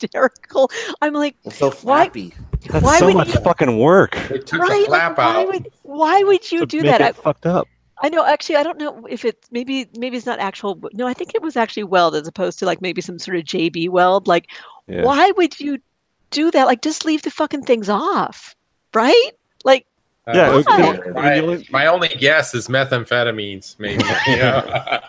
[0.00, 0.70] hysterical?
[1.02, 2.34] I'm like, It's so Why- flappy.
[2.70, 4.84] That's Why so would much you- fucking work They took right?
[4.86, 7.00] the like, flap why would why would you to do make that?
[7.00, 7.68] it I, fucked up.
[8.02, 8.24] I know.
[8.24, 10.80] Actually, I don't know if it's maybe maybe it's not actual.
[10.94, 13.44] No, I think it was actually weld as opposed to like maybe some sort of
[13.44, 14.26] JB weld.
[14.26, 14.48] Like,
[14.88, 15.04] Yeah.
[15.04, 15.78] why would you
[16.30, 16.64] do that?
[16.66, 18.56] Like, just leave the fucking things off,
[18.94, 19.30] right?
[19.64, 19.86] Like,
[20.26, 20.76] Yeah, Uh, it- Why?
[20.78, 24.02] you know, my, I mean, the only- my only guess is methamphetamines, maybe.
[24.26, 25.00] You yeah,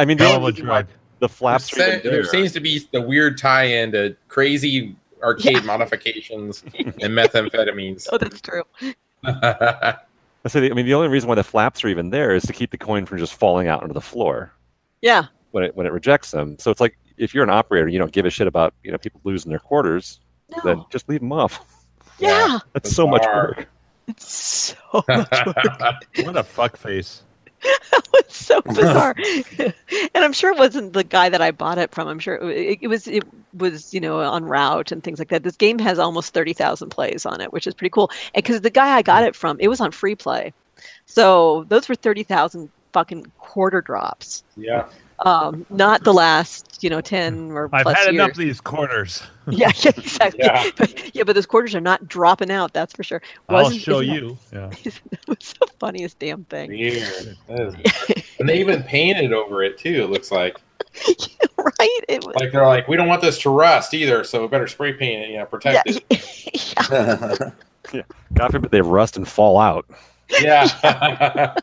[0.00, 0.86] I mean, the Hell only reason drug.
[1.20, 2.24] The flaps there, even there there.
[2.24, 8.06] seems to be the weird tie-in to crazy arcade modifications and methamphetamines.
[8.12, 8.62] oh, that's true.
[9.24, 9.96] I
[10.46, 12.70] say, I mean, the only reason why the flaps are even there is to keep
[12.70, 14.52] the coin from just falling out onto the floor
[15.02, 16.56] Yeah, when it when it rejects them.
[16.58, 18.98] So it's like if you're an operator, you don't give a shit about you know
[18.98, 21.60] people losing their quarters, no, then just leave them off.
[22.18, 23.68] yeah, That's so much work.
[24.06, 26.06] it's so much work.
[26.24, 27.22] What a fuck face.
[28.18, 29.14] That was so bizarre.
[30.14, 32.08] and I'm sure it wasn't the guy that I bought it from.
[32.08, 35.42] I'm sure it, it was it was you know on route and things like that.
[35.42, 38.10] This game has almost thirty thousand plays on it, which is pretty cool.
[38.34, 40.52] And because the guy I got it from, it was on free play,
[41.06, 44.44] so those were thirty thousand fucking quarter drops.
[44.56, 44.86] yeah.
[45.20, 48.14] Um, not the last you know ten or I've plus had years.
[48.14, 49.22] enough of these quarters.
[49.50, 50.40] Yeah, yeah, exactly.
[50.44, 50.70] Yeah.
[50.76, 52.74] But, yeah, but those quarters are not dropping out.
[52.74, 53.22] That's for sure.
[53.48, 54.38] I'll Wasn't- show isn't that- you.
[54.52, 54.68] Yeah.
[55.10, 56.68] That was the funniest damn thing.
[56.68, 57.34] Weird.
[57.48, 60.04] And they even painted over it too.
[60.04, 60.60] It looks like
[61.56, 62.00] right?
[62.08, 62.34] It was.
[62.36, 65.24] like they're like we don't want this to rust either, so we better spray paint
[65.24, 67.52] it, you know, protect yeah, it.
[67.94, 68.02] yeah.
[68.34, 69.86] God forbid they rust and fall out.
[70.42, 71.54] Yeah.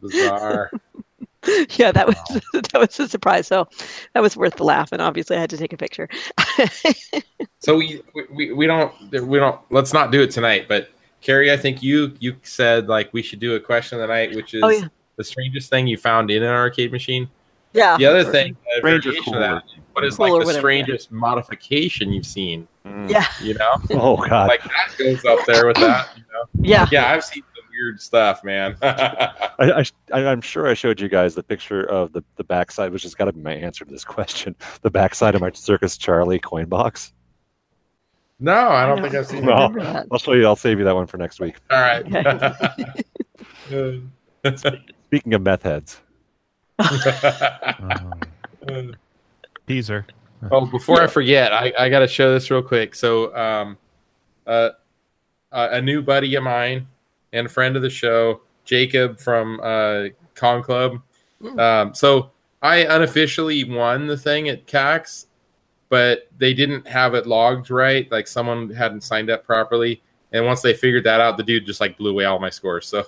[0.00, 0.70] Bizarre.
[1.76, 2.16] yeah, that was
[2.52, 3.46] that was a surprise.
[3.46, 3.68] So
[4.14, 6.08] that was worth the laugh, and obviously I had to take a picture.
[7.58, 8.02] So we,
[8.32, 10.66] we we don't we don't let's not do it tonight.
[10.68, 14.12] But Carrie, I think you you said like we should do a question of the
[14.12, 14.88] night, which is Oh, yeah.
[15.16, 17.28] the strangest thing you found in an arcade machine.
[17.72, 17.96] yeah.
[17.96, 19.34] The other thing, a Strange variation cool.
[19.34, 22.66] of that, what is Cool like the whatever, strangest modification you've seen?
[22.84, 23.08] Mm.
[23.08, 23.26] Yeah.
[23.40, 24.48] You know, Oh God.
[24.48, 26.08] like that goes up there with that.
[26.16, 26.88] You know, Yeah.
[26.90, 28.76] yeah, I've seen some weird stuff, man.
[28.82, 32.92] I, I, I, I'm sure I showed you guys the picture of the, the backside,
[32.92, 34.54] which has got to be my answer to this question.
[34.82, 37.12] The backside of my Circus Charlie coin box.
[38.40, 39.68] no, I don't think I've seen No.
[39.78, 40.06] that.
[40.10, 40.46] I'll show you.
[40.46, 41.56] I'll save you that one for next week.
[41.70, 42.04] All right.
[45.06, 46.00] Speaking of meth heads,
[46.78, 48.10] Oh.
[49.66, 50.06] Teaser.
[50.50, 52.94] Oh, before I forget, I, I got to show this real quick.
[52.96, 53.78] So, um,
[54.46, 54.70] uh,
[55.52, 56.88] uh, a new buddy of mine
[57.32, 61.00] and a friend of the show, Jacob from uh, Con Club.
[61.42, 61.58] Mm.
[61.60, 62.30] Um, so
[62.62, 65.26] I unofficially won the thing at CAX,
[65.88, 68.10] but they didn't have it logged right.
[68.10, 70.02] Like someone hadn't signed up properly.
[70.32, 72.86] And once they figured that out, the dude just like blew away all my scores.
[72.90, 73.04] So,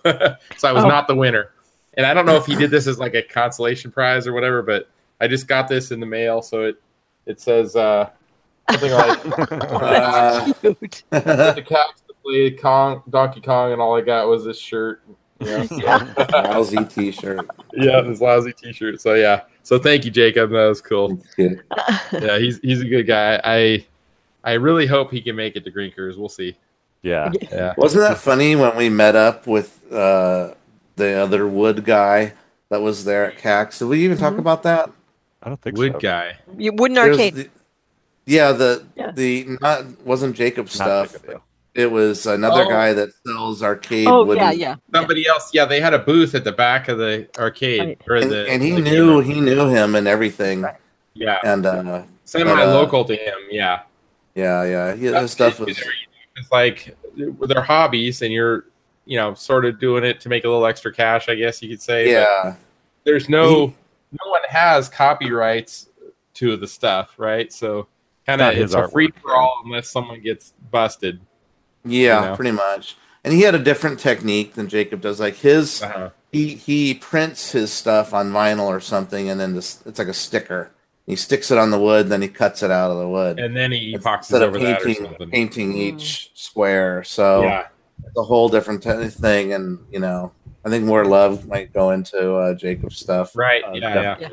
[0.57, 0.89] so I was Oh.
[0.89, 1.53] not the winner.
[1.97, 4.63] And I don't know if he did this as like a consolation prize or whatever,
[4.63, 4.89] but
[5.21, 6.43] I just got this in the mail.
[6.43, 6.83] So it,
[7.25, 8.11] it says, uh,
[8.69, 14.59] something like, Uh, the cats to Kong, Donkey Kong, and all I got was this
[14.59, 15.03] shirt.
[15.41, 15.67] You know?
[15.73, 16.15] Yeah.
[16.33, 17.47] lousy T-shirt.
[17.75, 19.01] yeah, this lousy T-shirt.
[19.01, 20.51] So yeah, so thank you, Jacob.
[20.51, 21.21] That was cool.
[21.37, 21.63] Good.
[22.13, 23.41] Yeah, he's he's a good guy.
[23.45, 23.85] I
[24.45, 26.17] I really hope he can make it to Grinkers.
[26.17, 26.57] We'll see.
[27.03, 27.31] yeah.
[27.51, 30.55] Yeah, Wasn't that funny when we met up with uh,
[30.97, 32.33] the other wood guy
[32.71, 33.79] that was there at CAX?
[33.81, 34.39] Did we even talk Mhm.
[34.39, 34.91] about that?
[35.43, 35.99] I don't think wood so.
[35.99, 36.37] guy.
[36.57, 37.35] You wooden There's arcade.
[37.35, 37.51] the-
[38.27, 39.11] yeah, the Yeah.
[39.11, 41.13] the not wasn't Jacob Not stuff.
[41.13, 41.37] Jacob, yeah.
[41.75, 42.69] It was another Oh.
[42.69, 44.07] guy that sells arcade.
[44.07, 44.75] Oh wooden, yeah, yeah.
[44.95, 45.51] Somebody else.
[45.53, 47.99] Yeah, they had a booth at the back of the arcade, Right.
[48.09, 50.65] or And, the and he the knew game he knew him and everything.
[51.15, 53.35] Yeah, And uh, semi local to him.
[53.51, 53.83] Yeah,
[54.35, 54.95] Yeah, yeah.
[54.95, 55.81] He, his stuff was.
[56.37, 58.67] It's like their hobbies, and you're,
[59.05, 61.69] you know, sort of doing it to make a little extra cash, I guess you
[61.69, 62.07] could say.
[62.07, 62.55] but Yeah,
[63.05, 63.73] there's no,
[64.13, 65.89] no one has copyrights
[66.35, 67.53] to the stuff, right?
[67.53, 67.87] So
[68.27, 71.21] kind of it's a free for all unless someone gets busted.
[71.85, 72.37] Yeah, You know?
[72.37, 72.97] pretty much.
[73.25, 75.19] And he had a different technique than Jacob does.
[75.21, 76.11] Like his, Uh-huh.
[76.33, 80.15] he he prints his stuff on vinyl or something, and then this it's like a
[80.15, 80.71] sticker.
[81.07, 83.39] He sticks it on the wood, then he cuts it out of the wood.
[83.39, 85.31] And then he epoxies Instead of that or painting, something.
[85.31, 85.77] painting Mm.
[85.77, 87.05] each square.
[87.05, 87.67] So Yeah,
[88.07, 89.53] it's a whole different t- thing.
[89.53, 90.33] And you know,
[90.65, 93.37] I think more love might go into uh, Jacob's stuff.
[93.37, 93.63] right.
[93.63, 94.29] Uh, yeah, yeah, yeah.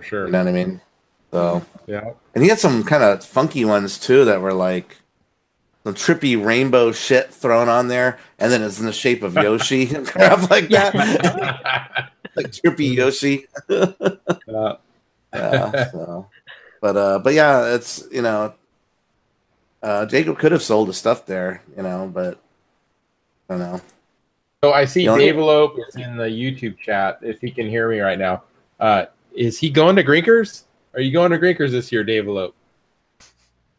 [0.00, 0.26] Sure.
[0.26, 0.80] You know what I mean?
[1.30, 2.12] So, Yeah.
[2.34, 4.96] and he had some kind of funky ones too that were like
[5.88, 9.88] some trippy rainbow shit thrown on there, and then it's in the shape of Yoshi
[9.94, 10.94] and crap like that,
[12.36, 13.46] like trippy Yoshi.
[14.48, 14.76] Uh,
[15.34, 16.26] Yeah, so.
[16.80, 18.54] But uh, but yeah, it's you know,
[19.82, 22.40] uh, Jacob could have sold the stuff there, you know, but
[23.48, 23.80] I don't know.
[24.64, 27.18] So I see The only- Dave Elope is in the YouTube chat.
[27.20, 28.44] If he can hear me right now,
[28.80, 30.64] uh, is he going to Grinkers?
[30.94, 32.54] Are you going to Grinkers this year, Dave Elope?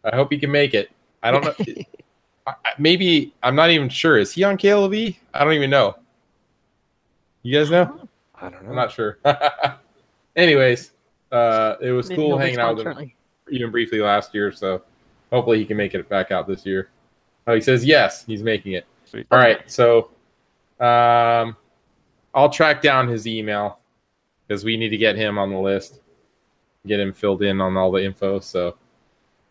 [0.03, 0.91] I hope he can make it.
[1.23, 1.83] I don't know.
[2.49, 4.17] I- I- Maybe I'm not even sure.
[4.17, 5.15] Is he on KLOV?
[5.33, 5.95] I don't even know.
[7.43, 8.07] You guys know?
[8.35, 8.69] I don't know.
[8.69, 9.17] I'm not sure.
[10.35, 10.91] Anyways,
[11.31, 13.15] uh, it was Maybe cool hanging out with him shortly.
[13.51, 14.51] even briefly last year.
[14.51, 14.81] So
[15.31, 16.89] hopefully he can make it back out this year.
[17.47, 18.85] Oh, he says yes, he's making it.
[19.05, 19.25] Sweet.
[19.31, 20.11] All right, so
[20.79, 21.55] um,
[22.35, 23.79] I'll track down his email
[24.47, 25.99] because we need to get him on the list,
[26.85, 28.39] get him filled in on all the info.
[28.39, 28.75] So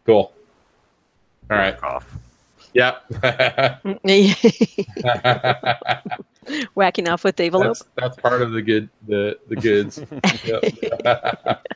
[0.07, 0.33] cool.
[1.51, 1.83] All right.
[1.83, 2.07] Off.
[2.75, 3.05] Yep.
[6.75, 7.79] Whacking off with Dave Elope.
[7.79, 10.01] that's that's part of the good the the goods.
[10.45, 11.67] Yep.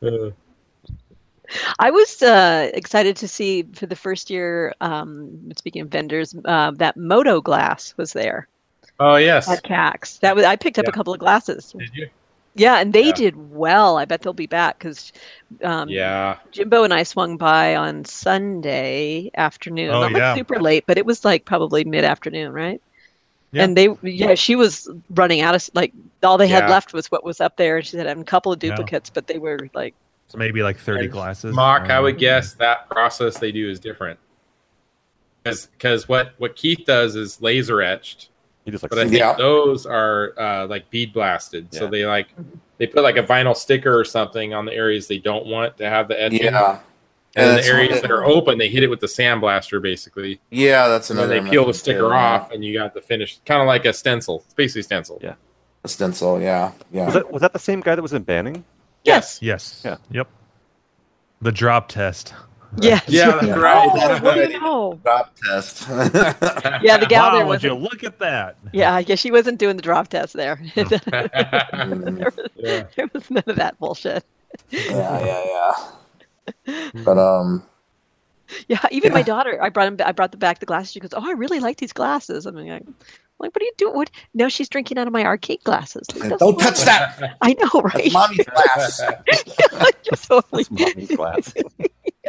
[1.78, 4.74] I was uh, excited to see for the first year.
[4.80, 8.48] Um, speaking of vendors, uh, that Moto glass was there
[9.00, 9.48] oh yes.
[9.48, 10.18] at CAX.
[10.18, 10.90] That was I picked up Yeah.
[10.90, 11.74] a couple of glasses.
[11.78, 12.08] Did you?
[12.58, 13.12] Yeah, and they Yeah.
[13.12, 13.96] did well.
[13.98, 15.12] I bet they'll be back because
[15.62, 16.36] um, Yeah.
[16.50, 19.90] Jimbo and I swung by on Sunday afternoon.
[19.90, 20.30] Oh, Not yeah.
[20.30, 22.80] like super late, but it was like probably mid afternoon, right?
[23.52, 23.64] Yeah.
[23.64, 25.92] And they, yeah, she was running out of like
[26.22, 26.70] all they had Yeah.
[26.70, 27.78] left was what was up there.
[27.78, 28.70] And she said having a couple of Yeah.
[28.70, 29.94] duplicates, but they were like,
[30.28, 31.54] So maybe like 30 And glasses.
[31.54, 34.18] Mock, I Um, would guess that process they do is different.
[35.44, 38.28] Because what, what Keith does is laser etched,
[38.68, 39.32] He just like but I think Yeah.
[39.32, 41.72] those are uh, like bead blasted.
[41.74, 42.28] So they like
[42.76, 45.88] they put like a vinyl sticker or something on the areas they don't want to
[45.88, 46.42] have the etching.
[46.44, 46.80] Yeah,
[47.34, 50.38] And then the areas what- that are open, they hit it with the sandblaster basically.
[50.50, 51.44] yeah, that's And then another.
[51.44, 52.34] they peel the sticker too, yeah.
[52.34, 54.42] off and you got the finish, kind of like a stencil.
[54.44, 55.18] It's basically stencil.
[55.22, 55.34] Yeah.
[55.84, 57.06] A stencil, yeah, yeah.
[57.06, 58.64] Was that was that the same guy that was in Banning?
[59.04, 59.38] Yes.
[59.40, 59.80] Yes.
[59.82, 59.96] Yeah.
[60.10, 60.28] Yep.
[61.40, 62.34] The drop test.
[62.80, 63.54] Yeah, Yeah, that's Yeah.
[63.54, 63.88] right.
[63.92, 64.98] Oh, what do you know?
[65.02, 65.86] drop test.
[65.88, 67.82] Yeah, the gal there wow, would you wasn't.
[67.82, 68.56] look at that?
[68.72, 70.56] Yeah, yeah, she wasn't doing the drop test there.
[70.76, 72.84] Mm, there, was, Yeah.
[72.96, 74.24] there was none of that bullshit.
[74.70, 75.74] yeah, yeah,
[76.66, 76.90] yeah.
[77.04, 77.62] But um,
[78.68, 79.96] Yeah, even my daughter, I brought him.
[80.04, 80.92] I brought the back the glasses.
[80.92, 82.66] She goes, "Oh, I really like these glasses." I'm like,
[83.38, 83.94] like, what are you doing?
[83.94, 84.10] What?
[84.34, 86.06] Now she's drinking out of my arcade glasses.
[86.16, 87.36] Like, don't touch that.
[87.42, 87.94] I know, right?
[88.04, 89.02] That's mommy's glass.
[90.26, 90.64] totally.
[90.64, 91.54] That's mommy's glass.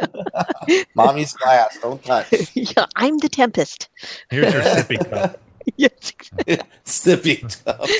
[0.94, 1.78] mommy's glass.
[1.80, 2.32] Don't touch.
[2.56, 3.88] yeah, I'm the Tempest.
[4.30, 5.40] Here's your sippy cup.
[5.76, 6.12] yes.
[6.84, 7.90] Snippy tough.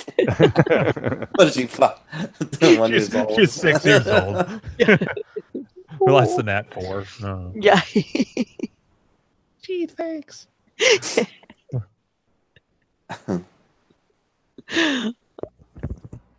[1.35, 1.67] What is she?
[1.67, 2.03] Fuck.
[2.61, 3.35] One She's, years old.
[3.37, 4.61] she's six years old.
[6.01, 7.05] Less than that, four.
[7.23, 7.53] Oh.
[7.55, 7.81] Yeah.
[9.63, 10.47] Gee, thanks.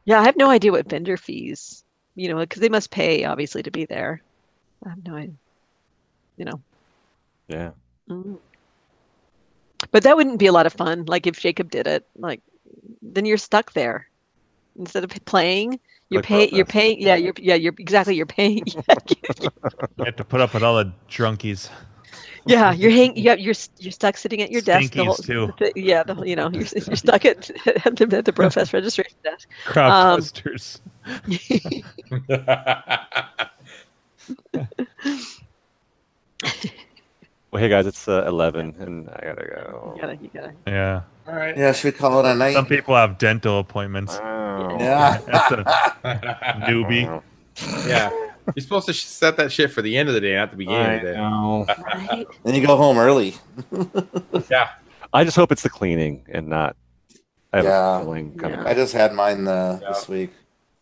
[0.06, 1.84] yeah, I have no idea what vendor fees,
[2.16, 4.22] you know, because they must pay obviously to be there.
[4.86, 5.36] I have no idea.
[6.42, 6.60] You know.
[7.50, 7.70] yeah.
[8.10, 8.40] Mm.
[9.92, 11.06] But that wouldn't be a lot of fun.
[11.06, 12.42] Like if Jacob did it, like
[13.04, 14.08] then you're stuck there.
[14.80, 15.80] Instead of playing,
[16.10, 16.50] you're paying.
[16.56, 17.00] You're paying.
[17.00, 17.34] Yeah, you're.
[17.38, 18.16] Yeah, you're exactly.
[18.16, 18.64] You're paying.
[19.98, 21.70] You have to put up with all the drunkies.
[22.48, 23.16] yeah, you're hang.
[23.16, 24.94] Yeah, you're you're stuck sitting at your desk.
[24.94, 25.54] The whole, too.
[25.60, 27.52] the- yeah, the, whole- you know, you're, you're stuck at,
[27.86, 29.48] at the, at the Brofest registration desk.
[29.66, 30.82] Crowd Um, twisters.
[37.52, 39.94] Well, hey guys, it's uh, eleven, and I gotta go.
[39.96, 40.54] You gotta, you gotta.
[40.66, 41.02] Yeah.
[41.28, 41.56] All right.
[41.58, 42.54] Yeah, should we call it a night?
[42.54, 44.18] Some people have dental appointments.
[44.18, 44.78] Wow.
[44.80, 45.18] Yeah.
[45.28, 47.22] That's a newbie.
[47.88, 48.10] Yeah.
[48.56, 50.82] You're supposed to set that shit for the end of the day, not the beginning
[50.82, 51.18] I of the day.
[51.18, 51.66] know.
[51.68, 52.28] Right?
[52.44, 53.36] then you go home early.
[54.50, 54.70] Yeah.
[55.14, 56.76] I just hope it's the cleaning and not.
[57.54, 57.98] I have Yeah.
[57.98, 58.60] a feeling coming.
[58.60, 58.68] Yeah.
[58.68, 59.90] I just had mine uh, Yeah.
[59.90, 60.32] this week.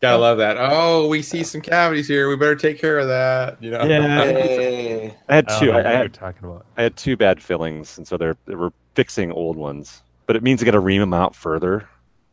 [0.02, 0.56] Gotta love that.
[0.58, 2.30] Oh, we see some cavities here.
[2.30, 3.62] We better take care of that.
[3.62, 3.84] You know.
[3.84, 4.24] Yeah.
[4.24, 5.16] Yay.
[5.28, 5.72] I had two.
[5.72, 6.66] I, I had talking about.
[6.78, 10.02] I had two bad fillings, and so they're they were fixing old ones.
[10.26, 11.88] But it means I got to ream them out further.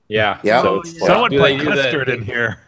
[0.08, 0.38] Yeah.
[0.44, 0.62] Yeah.
[0.62, 2.60] So it's like- Someone Do put they do custard in here.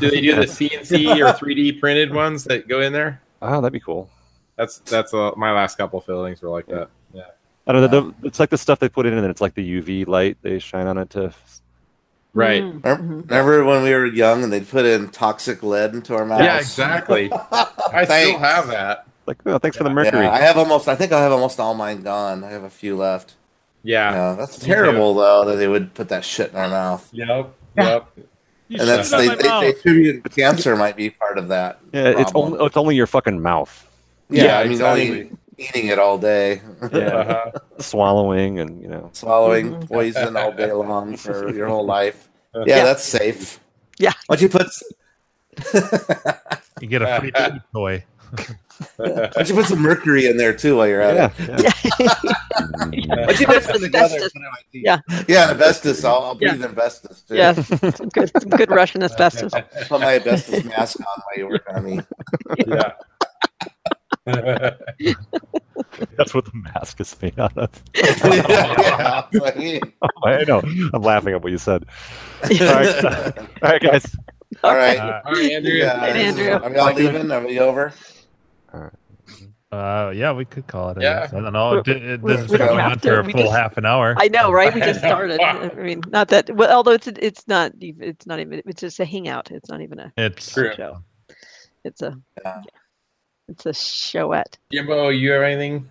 [0.00, 3.20] Do they do the CNC or 3D printed ones that go in there?
[3.42, 4.08] oh, that'd be cool.
[4.56, 6.88] That's that's uh, my last couple fillings were like that.
[7.12, 7.22] Yeah.
[7.66, 8.12] I don't know.
[8.20, 10.38] The, it's like the stuff they put in, and then it's like the UV light
[10.40, 11.34] they shine on it to.
[12.38, 12.62] Right.
[12.62, 13.30] Mm, Remember, mhm.
[13.30, 16.44] remember when we were young and they'd put in toxic lead into our mouths?
[16.44, 17.30] Yeah, exactly.
[17.32, 19.06] I still have that.
[19.26, 20.24] Like, oh, thanks for the mercury.
[20.24, 20.88] Yeah, I have almost.
[20.88, 22.44] I think I have almost all mine gone.
[22.44, 23.34] I have a few left.
[23.82, 24.12] Yeah.
[24.12, 27.08] Yeah, that's Me terrible though that they would put that shit in our mouth.
[27.12, 27.52] Yep.
[27.76, 28.06] Yep.
[28.68, 29.64] You And that's shit they, they, they mouth.
[29.64, 31.80] attribute cancer might be part of that.
[31.92, 33.86] yeah, it's only it's only your fucking mouth
[34.28, 35.08] Yeah, Yeah, I mean exactly.
[35.10, 36.60] only eating it all day,
[36.92, 36.98] Yeah.
[37.08, 37.50] Uh-huh.
[37.78, 39.10] swallowing, and you know.
[39.12, 39.88] swallowing Mhm.
[39.88, 42.27] poison all day long for your whole life.
[42.54, 42.84] Yeah, Yeah.
[42.84, 43.60] that's safe.
[43.98, 44.12] Yeah.
[44.28, 44.66] Once you put
[46.80, 48.04] You get a free baby toy.
[48.98, 51.62] once you put some mercury in there too while you're at Yeah, it.
[53.02, 53.26] yeah.
[53.26, 54.32] Once you mix them together, Asbestos.
[54.32, 54.82] put it on my teeth.
[54.84, 55.00] Yeah.
[55.26, 56.04] yeah, asbestos.
[56.04, 57.34] I'll, I'll breathe asbestos too.
[57.36, 59.52] Yeah, some good, some good Russian asbestos.
[59.88, 62.00] Put my asbestos mask on while you work on me.
[62.66, 62.92] yeah.
[66.16, 67.70] That's what the mask is made out of.
[67.94, 68.12] yeah,
[69.30, 69.56] that's what
[70.26, 70.60] I know.
[70.92, 71.84] I'm laughing at what you said.
[72.44, 73.04] All right,
[73.38, 74.16] all right, guys.
[74.64, 74.98] All right.
[74.98, 75.72] Uh, All right, Andrew.
[75.74, 75.98] Yeah.
[75.98, 76.50] Right, Andrew.
[76.50, 77.30] Are we all leaving?
[77.30, 77.92] Are we over?
[79.70, 80.98] uh, yeah, we could call it.
[80.98, 81.28] I Yeah.
[81.30, 81.74] I don't know.
[81.78, 83.08] It, it, this is We don't going on to.
[83.08, 84.14] for a full just- half an hour.
[84.18, 84.74] I know, right?
[84.74, 85.40] We just started.
[85.40, 86.50] I mean, not that.
[86.54, 89.50] Well, although it's it's not even it's not even it's just a hangout.
[89.50, 90.72] It's not even a It's True.
[90.74, 91.02] show.
[91.84, 92.62] It's a Yeah.
[93.48, 94.56] It's a showette.
[94.72, 95.88] Jimbo, you have anything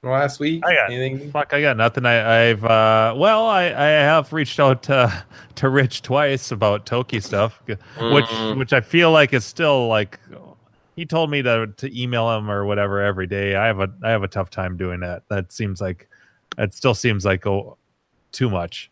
[0.00, 0.62] from last week?
[0.66, 1.30] I got anything?
[1.30, 1.52] fuck.
[1.52, 2.06] I got nothing.
[2.06, 5.24] I, I've uh, well, I, I have reached out to
[5.56, 7.78] to Rich twice about Toki stuff, which
[8.26, 8.58] Mm.
[8.58, 10.18] which I feel like is still like
[10.96, 13.56] he told me to to email him or whatever every day.
[13.56, 15.22] I have a I have a tough time doing that.
[15.28, 16.08] That seems like
[16.58, 17.78] it still seems like oh,
[18.32, 18.90] too much.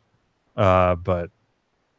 [0.56, 1.30] Uh, but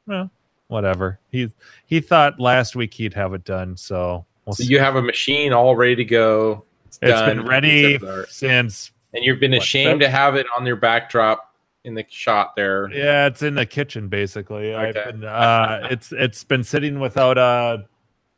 [0.07, 0.31] well,
[0.67, 1.19] whatever.
[1.31, 1.51] He
[1.85, 4.69] he thought last week he'd have it done, so we'll So see.
[4.69, 6.65] you have a machine all ready to go.
[6.87, 10.75] It's done, been ready since and you've been What, ashamed to have it on your
[10.75, 12.91] backdrop in the shot there.
[12.91, 14.73] Yeah, it's in the kitchen basically.
[14.75, 15.11] I've Okay.
[15.11, 17.79] been, uh, it's it's been sitting without uh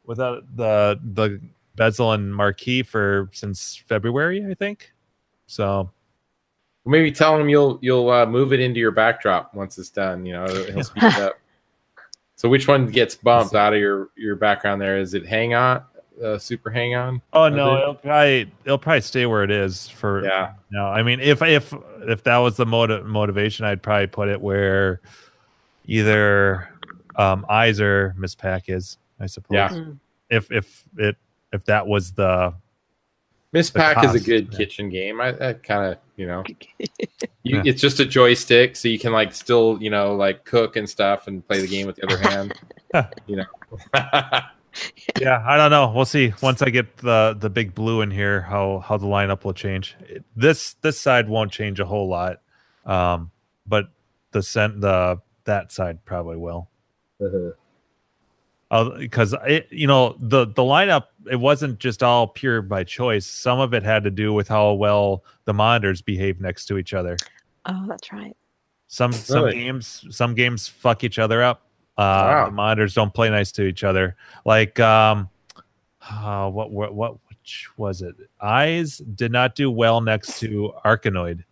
[0.06, 1.42] without the the
[1.76, 4.92] bezel and marquee for since February, I think.
[5.48, 5.92] So
[6.86, 10.26] Maybe tell him you'll you'll uh, move it into your backdrop once it's done.
[10.26, 11.36] You know, he'll speed it up.
[12.36, 14.98] So which one gets bumped out of your your background there?
[14.98, 15.84] Is it hang on,
[16.24, 17.22] uh, super hang on?
[17.34, 17.82] oh no, it?
[17.82, 20.54] it'll probably it'll probably stay where it is for Yeah.
[20.70, 21.74] No, I mean if if
[22.08, 25.02] if that was the motiv- motivation, I'd probably put it where
[25.86, 26.70] either
[27.16, 28.36] um eyes or Ms.
[28.36, 29.54] Pac is, I suppose.
[29.56, 29.70] Yeah.
[29.70, 29.98] Mm.
[30.30, 31.18] If if it
[31.52, 32.54] if that was the
[33.54, 34.58] Miss The Pack is a good yeah.
[34.58, 35.20] kitchen game.
[35.20, 36.44] I, I kind of you know,
[36.80, 36.88] you,
[37.44, 37.64] Yeah.
[37.66, 41.28] it's just a joystick, so you can like still you know like cook and stuff
[41.28, 42.54] and play the game with the other hand.
[43.28, 43.46] you know.
[45.20, 45.92] yeah i don't know.
[45.94, 49.44] We'll see once i get the the big blue in here how how the lineup
[49.44, 49.96] will change.
[50.36, 52.42] This this side won't change a whole lot
[52.86, 53.32] um
[53.68, 53.90] but
[54.32, 56.70] the cent the that side probably will.
[59.00, 63.26] Because it you know the the lineup it wasn't just all pure by choice.
[63.26, 66.94] Some of it had to do with how well the monitors behave next to each
[66.94, 67.18] other.
[67.66, 68.36] Oh, that's right.
[68.88, 71.68] some some games some games fuck each other up.
[71.98, 72.46] Uh, Wow.
[72.46, 74.16] The monitors don't play nice to each other.
[74.46, 75.30] Like um,
[76.10, 78.16] uh, what what what which was it?
[78.40, 81.44] Eyes did not do well next to Arkanoid.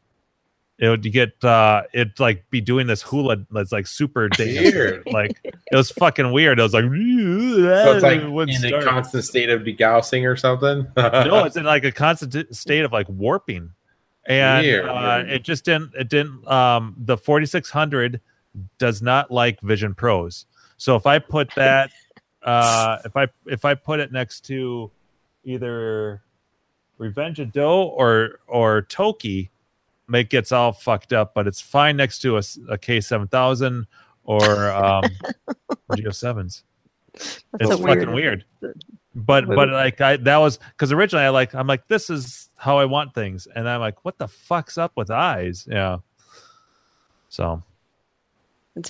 [0.80, 4.30] It would get uh, it like be doing this hula that's like super.
[4.40, 5.04] Weird.
[5.08, 6.58] Like it was fucking weird.
[6.58, 10.88] It was like So it's like it in a constant state of degaussing or something.
[10.98, 13.72] no, it's in like a constant state of like warping,
[14.26, 15.30] and Weird, uh, weird.
[15.32, 15.92] it just didn't.
[15.96, 16.48] It didn't.
[16.48, 18.22] Um, the forty six hundred
[18.78, 20.46] does not like Vision Pros.
[20.78, 21.92] So if I put that,
[22.44, 24.92] uh, if I if I put it next to
[25.44, 26.22] either
[26.98, 29.50] Revenge of Doh or or Toki,
[30.14, 31.34] it gets all fucked up.
[31.34, 33.88] But it's fine next to a, a K seven thousand
[34.24, 35.04] or um,
[35.96, 36.64] Geo sevens
[37.16, 38.46] it's fucking weird.
[39.16, 42.78] But but like I that was because originally I like I'm like this is how
[42.78, 45.68] I want things, and I'm like what the fuck's up with eyes?
[45.70, 45.98] Yeah.
[47.30, 47.64] So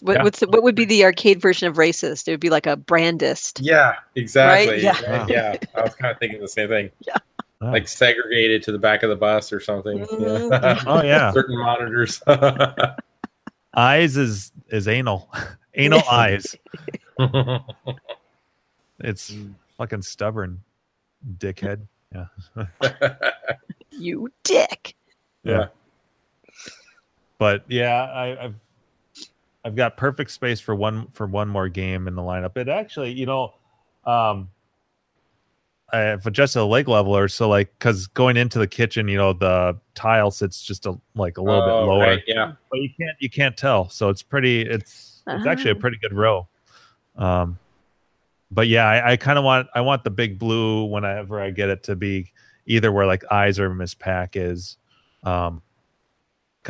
[0.02, 0.24] what, Yeah.
[0.24, 2.28] what's the, what would be the arcade version of racist?
[2.28, 3.60] It would be like a brandist.
[3.62, 4.74] yeah, exactly.
[4.76, 4.82] Right?
[4.84, 5.18] Yeah.
[5.20, 5.30] Right?
[5.30, 5.56] yeah.
[5.76, 6.90] I was kind of thinking the same thing.
[7.06, 7.18] Yeah.
[7.62, 10.00] Like segregated to the back of the bus or something.
[10.00, 10.52] Mhm.
[10.52, 10.84] Yeah.
[10.88, 12.22] oh yeah, Certain monitors.
[13.76, 15.30] eyes is is anal,
[15.74, 16.56] anal eyes.
[19.00, 19.34] It's
[19.78, 20.62] fucking stubborn,
[21.38, 21.82] dickhead.
[22.14, 22.28] Yeah.
[23.92, 24.96] You dick.
[25.44, 25.68] Yeah.
[27.38, 28.56] But yeah, I, I've
[29.66, 32.56] I've got perfect space for one for one more game in the lineup.
[32.58, 33.54] It actually, you know,
[34.06, 34.50] um,
[35.92, 39.78] I've adjusted the leg leveler so like because going into the kitchen, you know, the
[39.96, 42.54] tile sits just a like a little Oh, bit lower, right, yeah.
[42.70, 43.90] but you can't you can't tell.
[43.90, 44.62] So it's pretty.
[44.62, 45.80] It's it's actually a Ah.
[45.80, 46.48] pretty good row.
[47.18, 47.60] Um,
[48.52, 51.70] but yeah, I, I kind of want I want the big blue whenever I get
[51.70, 52.32] it to be
[52.66, 53.96] either where like eyes or Ms.
[53.96, 54.78] Pac is,
[55.24, 55.62] um,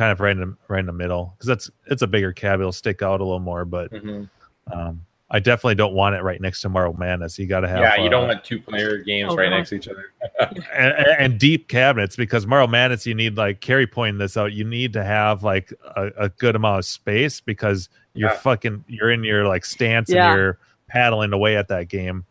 [0.00, 2.58] kind of right in the, right in the middle because that's it's a bigger cab.
[2.58, 4.30] It'll stick out a little more, but Mhm.
[4.72, 7.38] um, I definitely don't want it right next to Marble Madness.
[7.38, 9.56] You got to have Yeah, you uh, don't want two player games Oh, right God.
[9.58, 10.06] next to each other.
[10.74, 14.52] and, and deep cabinets because Marble Madness you need like Carrie pointing this out.
[14.54, 18.36] You need to have like a, a good amount of space because you're Yeah.
[18.36, 20.30] fucking you're in your like stance Yeah.
[20.30, 22.24] and you're paddling away at that game,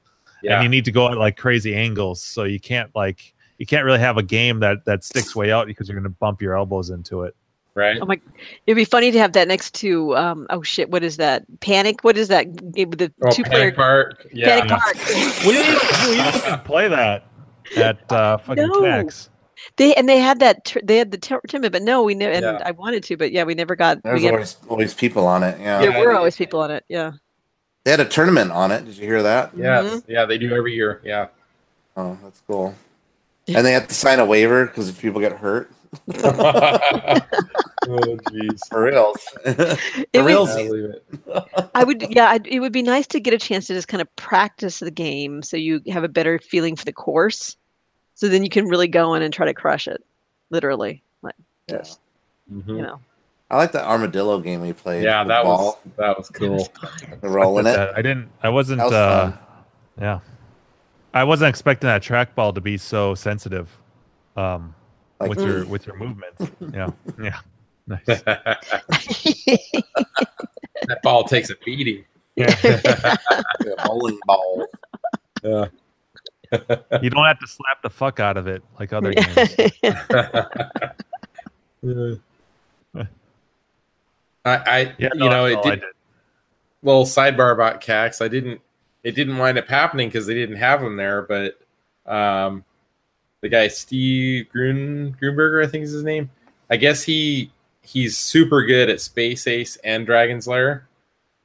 [0.43, 2.19] and you need to go at like crazy angles.
[2.19, 5.67] So you can't like you can't really have a game that that sticks way out
[5.67, 7.35] because you're going to bump your elbows into it.
[7.79, 7.97] Right?
[8.01, 8.19] Oh my!
[8.67, 10.45] It'd be funny to have that next to um.
[10.49, 10.89] Oh shit!
[10.91, 11.43] What is that?
[11.61, 12.03] Panic.
[12.03, 14.27] What is that the Oh, two player Panic Park.
[14.33, 14.61] Yeah.
[14.61, 14.95] Panic Park?
[15.45, 17.25] We didn't even, we didn't play that
[17.77, 18.81] at uh, fucking No.
[18.81, 19.29] Cax.
[19.77, 20.73] They and they had that.
[20.83, 22.33] They had the tur- tournament, but no, we never.
[22.33, 22.61] And Yeah.
[22.65, 24.03] I wanted to, but yeah, we never got.
[24.03, 25.59] There's we never, always always people on it.
[25.59, 25.79] Yeah.
[25.79, 25.99] there Yeah.
[26.01, 26.83] were always people on it.
[26.87, 27.13] Yeah.
[27.83, 28.85] They had a tournament on it.
[28.85, 29.51] Did you hear that?
[29.55, 30.11] Yeah, Mm-hmm.
[30.11, 31.01] Yeah, they do every year.
[31.03, 31.27] Yeah.
[31.97, 32.75] Oh, that's cool.
[33.47, 35.71] And they have to sign a waiver because if people get hurt,
[36.09, 37.19] oh
[38.29, 38.59] jeez.
[38.69, 39.13] for real.
[39.45, 39.55] It
[40.13, 40.93] For would- real.
[41.33, 41.69] I.
[41.75, 44.01] I would, yeah, I'd, it would be nice to get a chance to just kind
[44.01, 47.55] of practice the game, so you have a better feeling for the course.
[48.15, 50.03] So then you can really go in and try to crush it,
[50.49, 51.01] literally.
[51.21, 51.35] Like
[51.67, 51.77] Yeah.
[51.77, 51.99] just,
[52.51, 52.67] Mhm.
[52.67, 52.99] you know.
[53.51, 55.03] I like the armadillo game we played.
[55.03, 56.67] Yeah, that the was that was cool.
[57.21, 57.73] the rolling it.
[57.75, 58.29] That- I didn't.
[58.43, 58.81] I wasn't.
[58.81, 59.35] Was uh,
[59.99, 60.19] yeah,
[61.13, 63.75] I wasn't expecting that trackball to be so sensitive.
[64.35, 64.75] Um,
[65.19, 66.41] Like- with your with your movements.
[66.73, 66.91] Yeah,
[67.21, 67.39] yeah,
[67.87, 68.05] nice.
[68.05, 68.59] that
[71.03, 72.05] ball takes a beating.
[72.35, 72.55] Yeah.
[72.63, 73.17] a
[73.85, 74.65] bowling ball.
[75.43, 75.65] Yeah.
[77.01, 79.55] you don't have to slap the fuck out of it like other games.
[84.45, 85.83] I, I Yeah, you know, that's it all I did.
[86.81, 88.23] Little sidebar about Cax.
[88.23, 88.61] I didn't.
[89.03, 91.21] It didn't wind up happening because they didn't have them there.
[91.23, 91.59] But
[92.05, 92.63] um,
[93.41, 96.29] the guy Steve Grun Grunberger, I think is his name.
[96.69, 100.87] I guess he he's super good at Space Ace and Dragon's Lair,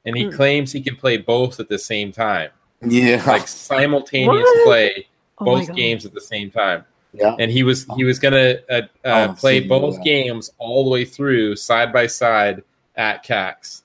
[0.05, 0.31] and he Hmm.
[0.31, 2.49] claims he can play both at the same time,
[2.85, 3.23] Yeah.
[3.25, 4.65] like simultaneous What?
[4.65, 5.75] play Oh both God.
[5.75, 6.85] games at the same time.
[7.13, 7.33] yeah.
[7.39, 10.03] and he was he was gonna uh, uh, Oh, play both yeah.
[10.03, 12.61] games all the way through side by side
[12.97, 13.83] at CAX.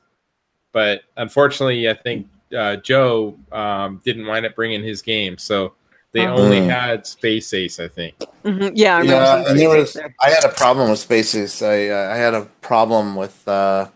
[0.72, 5.74] But unfortunately, I think uh, Joe um, didn't wind up bringing his game, so
[6.12, 6.36] they Oh.
[6.36, 6.68] only Mm.
[6.70, 8.14] had Space Ace, I think.
[8.44, 10.14] Mhm, Yeah, I Yeah, and there was, there.
[10.20, 11.62] I had a problem with spaces.
[11.62, 13.88] I uh, I had a problem with uh,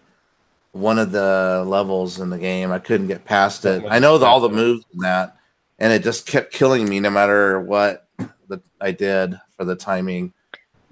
[0.72, 2.70] one of the levels in the game.
[2.72, 3.82] I couldn't get past it.
[3.88, 5.36] I know the, all the moves in that,
[5.78, 8.06] and it just kept killing me no matter what
[8.48, 10.32] the, I did for the timing.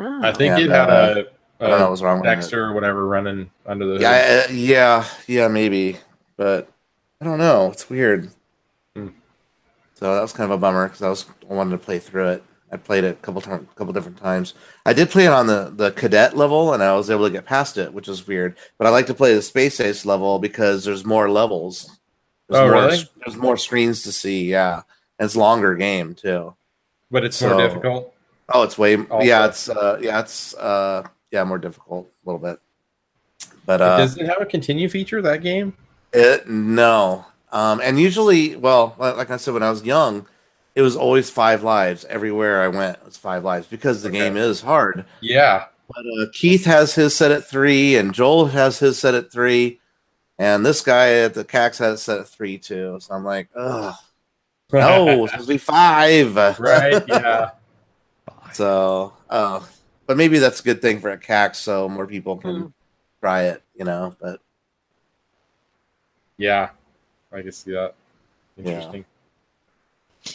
[0.00, 0.20] Oh.
[0.22, 1.22] I think And, it had uh,
[1.60, 2.34] a, I don't know a what's wrong with it.
[2.34, 4.00] Dexter or whatever running under the hood.
[4.02, 5.98] Yeah, yeah, yeah, maybe,
[6.36, 6.68] but
[7.20, 7.70] I don't know.
[7.70, 8.30] It's weird.
[10.02, 12.30] So that was kind of a bummer because I was I wanted to play through
[12.30, 12.42] it.
[12.72, 14.54] I played it a couple times, couple different times.
[14.84, 17.44] I did play it on the the cadet level, and I was able to get
[17.46, 18.56] past it, which is weird.
[18.78, 22.00] But I like to play the space ace level because there's more levels.
[22.48, 22.98] There's Oh, more, really?
[23.24, 24.50] There's more screens to see.
[24.50, 24.82] Yeah,
[25.20, 26.56] and it's longer game too.
[27.08, 28.12] but it's more So- difficult.
[28.52, 29.46] Oh, it's way Also- yeah.
[29.46, 30.18] It's uh yeah.
[30.18, 32.58] It's uh yeah more difficult a little bit.
[33.64, 35.74] But uh, Does it have a continue feature that game?
[36.12, 37.24] It no.
[37.52, 40.26] Um, and usually, well, like I said, when I was young,
[40.74, 42.96] it was always five lives everywhere I went.
[42.96, 44.18] It was five lives because the Okay.
[44.18, 45.04] game is hard.
[45.20, 49.30] Yeah, But uh, Keith has his set at three, and Joel has his set at
[49.30, 49.80] three,
[50.38, 52.98] and this guy at the CAX has it set at three too.
[53.00, 53.94] So I'm like, ugh,
[54.72, 56.34] no, it's supposed to be five.
[56.58, 57.02] right.
[57.06, 57.50] Yeah.
[58.52, 59.66] So, oh,
[60.06, 62.72] but maybe that's a good thing for a CAX, so more people can Mm.
[63.20, 63.62] try it.
[63.74, 64.40] You know, but
[66.36, 66.70] Yeah,
[67.32, 67.94] I can see that.
[68.56, 68.72] Yeah.
[68.72, 69.04] Interesting.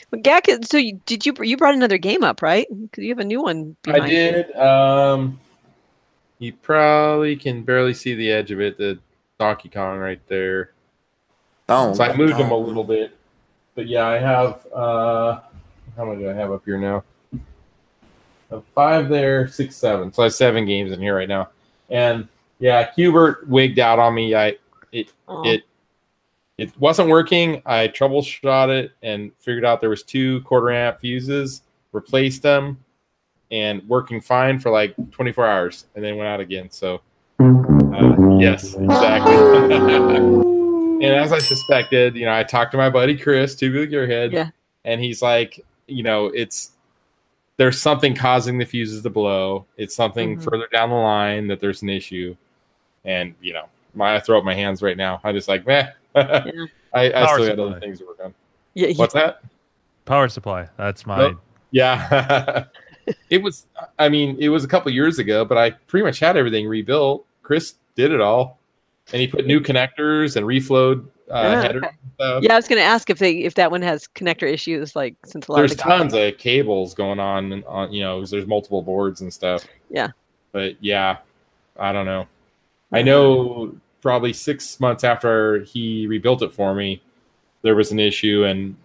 [0.10, 2.68] But Gak, so you, did you you brought another game up, right?
[2.70, 3.76] Because you have a new one.
[3.88, 4.18] I behind you.
[4.18, 4.56] did.
[4.58, 5.40] Um,
[6.40, 8.78] you probably can barely see the edge of it.
[8.78, 9.00] The
[9.40, 10.72] Donkey Kong right there.
[11.70, 13.16] oh, So I moved them a little bit,
[13.76, 14.66] but yeah, I have.
[14.74, 15.40] Uh,
[15.96, 17.04] how many do I have up here now?
[18.76, 20.12] Five there, six, seven.
[20.12, 21.50] So I have seven games in here right now,
[21.90, 22.28] and
[22.60, 24.36] yeah, Q*bert wigged out on me.
[24.36, 24.58] I
[24.92, 25.44] it Aw.
[25.44, 25.64] it
[26.58, 27.62] it wasn't working.
[27.66, 31.62] I troubleshot it and figured out there was two quarter amp fuses.
[31.94, 32.78] Replaced them,
[33.50, 36.70] and working fine for like 24 hours, and then went out again.
[36.70, 37.02] So,
[37.40, 39.34] uh, yes, exactly.
[39.36, 44.50] and as I suspected, you know, I talked to my buddy Chris, Tubular Gearhead, Yeah.
[44.84, 46.72] and he's like, you know, it's
[47.56, 49.66] there's something causing the fuses to blow.
[49.78, 50.44] It's something Mhm.
[50.44, 52.36] further down the line that there's an issue,
[53.06, 55.22] and you know, my I throw up my hands right now.
[55.24, 55.66] I just like,
[56.16, 56.24] meh.
[56.94, 58.34] I, I Power still had other things to work on.
[58.74, 59.42] Yeah, What's that?
[60.06, 60.68] Power supply.
[60.78, 61.18] That's my.
[61.18, 61.38] Nope.
[61.72, 62.66] Yeah.
[63.30, 63.66] it was
[64.00, 67.26] I mean, it was a couple years ago, but I pretty much had everything rebuilt.
[67.44, 68.60] Chris did it all.
[69.12, 72.44] And he put new connectors and reflowed uh, Ah, headers and stuff.
[72.44, 72.54] yeah.
[72.54, 75.48] I was going to ask if they if that one has connector issues, like since
[75.48, 78.82] a lot There's of the tons of cables going on on you know there's multiple
[78.82, 79.66] boards and stuff.
[79.90, 80.10] Yeah.
[80.52, 81.18] But yeah,
[81.78, 82.28] I don't know.
[82.92, 87.02] I know probably six months after he rebuilt it for me,
[87.62, 88.76] there was an issue and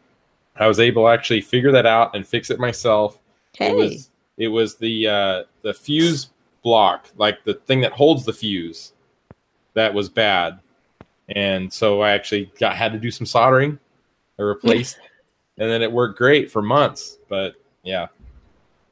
[0.56, 3.18] I was able to actually figure that out and fix it myself.
[3.56, 6.30] Hey, It was it was the uh, the fuse
[6.62, 8.92] block, like the thing that holds the fuse,
[9.74, 10.58] that was bad,
[11.28, 13.78] and so I actually got had to do some soldering,
[14.38, 14.98] I replaced,
[15.58, 17.18] and then it worked great for months.
[17.28, 18.08] But yeah,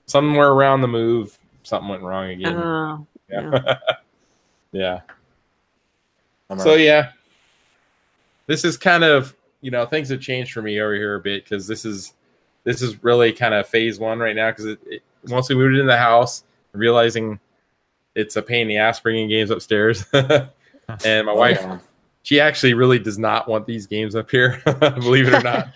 [0.06, 2.56] somewhere around the move, something went wrong again.
[2.56, 3.78] oh, yeah,
[4.72, 5.00] yeah.
[6.50, 6.62] Bummer.
[6.62, 7.12] So yeah,
[8.46, 11.44] this is kind of you know things have changed for me over here a bit
[11.44, 12.12] because this is
[12.64, 15.74] this is really kind of phase one right now because it, it, once we moved
[15.74, 17.38] into the house, realizing
[18.14, 21.78] it's a pain in the ass bringing games upstairs, and my Oh, wife yeah.
[22.22, 25.68] she actually really does not want these games up here, believe it or not.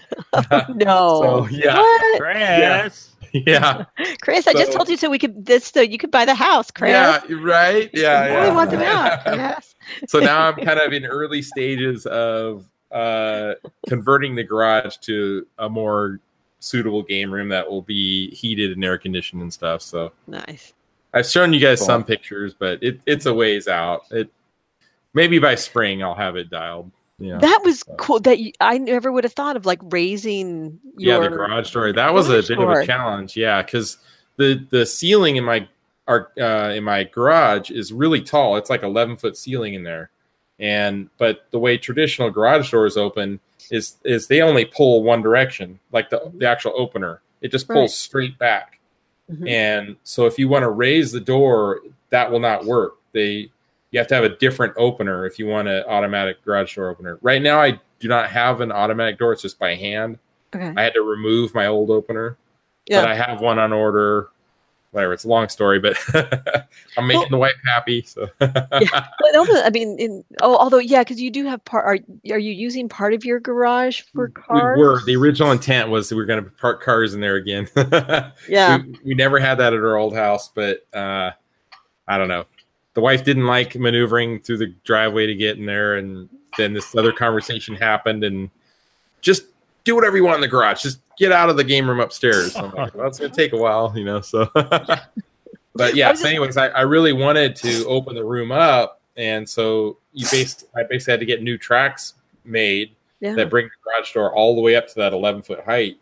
[0.77, 1.21] no.
[1.23, 2.21] So yeah, What?
[2.21, 3.11] Chris.
[3.33, 3.85] yeah,
[4.23, 6.71] Chris, I just told you so we could this so you could buy the house,
[6.71, 6.91] Chris.
[6.91, 8.41] yeah, right, yeah, You yeah.
[8.43, 9.21] really want them out.
[9.27, 9.74] Yes.
[10.09, 13.55] So now I'm kind of in early stages of uh,
[13.89, 16.21] converting the garage to a more
[16.61, 19.83] suitable game room that will be heated and air conditioned and stuff.
[19.83, 20.73] So Nice.
[21.13, 21.87] I've shown you guys Cool.
[21.87, 24.03] some pictures, but it, it's a ways out.
[24.11, 24.31] It
[25.13, 26.91] maybe by spring I'll have it dialed.
[27.19, 28.19] Yeah, That was cool.
[28.21, 31.93] That you, I never would have thought of like raising Your, yeah, the garage door.
[31.93, 33.37] That was a garage bit of a challenge.
[33.37, 33.99] Yeah, because
[34.37, 35.69] the the ceiling in my
[36.09, 38.57] our uh, in my garage is really tall.
[38.57, 40.11] It's like eleven foot ceiling in there,
[40.59, 43.41] and but the way traditional garage doors open
[43.71, 47.21] is is they only pull one direction, like the the actual opener.
[47.41, 47.91] It just pulls Right.
[47.91, 48.79] straight back,
[49.33, 49.49] Mhm.
[49.49, 51.81] and so if you want to raise the door,
[52.11, 52.95] that will not work.
[53.13, 53.51] They
[53.91, 57.19] you have to have a different opener if you want an automatic garage door opener.
[57.23, 60.19] Right now, I do not have an automatic door; it's just by hand.
[60.55, 60.73] Okay.
[60.77, 62.37] I had to remove my old opener,
[62.87, 63.01] Yeah.
[63.03, 64.29] but I have one on order.
[64.95, 65.97] Whatever, it's a long story, but
[66.97, 68.03] I'm making Well- the wife happy.
[68.07, 68.49] So Yeah.
[69.21, 71.85] But also, I mean, in, oh, although yeah, because you do have part.
[71.85, 71.99] Are
[72.33, 74.79] are you using part of your garage for we cars?
[74.79, 77.69] were the original intent was we were going to park cars in there again.
[78.49, 78.79] Yeah.
[78.79, 81.33] we, we never had that at our old house, but uh,
[82.07, 82.45] I don't know.
[82.95, 86.95] The wife didn't like maneuvering through the driveway to get in there, and then this
[86.95, 88.51] other conversation happened, and
[89.21, 89.47] just
[89.85, 90.83] do whatever you want in the garage.
[90.83, 92.57] Just get out of the game room upstairs.
[92.57, 94.21] I'm like, well, it's going to take a while, you know.
[94.21, 94.51] So,
[95.75, 96.11] but yeah.
[96.11, 100.27] I So, anyways, I, I really wanted to open the room up, and so you
[100.31, 102.15] based I basically had to get new tracks
[102.45, 103.35] made Yeah.
[103.35, 105.99] that bring the garage door all the way up to that 11 foot height.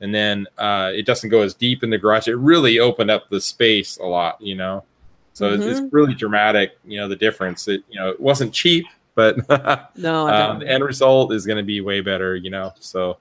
[0.00, 2.28] And then uh, it doesn't go as deep in the garage.
[2.28, 4.84] It really opened up the space a lot, you know.
[5.32, 7.68] So it's it's really dramatic, you know, the difference.
[7.68, 8.86] It you know it wasn't cheap,
[9.16, 9.36] but
[9.96, 12.72] no, um, the end result is going to be way better, you know.
[12.78, 13.18] So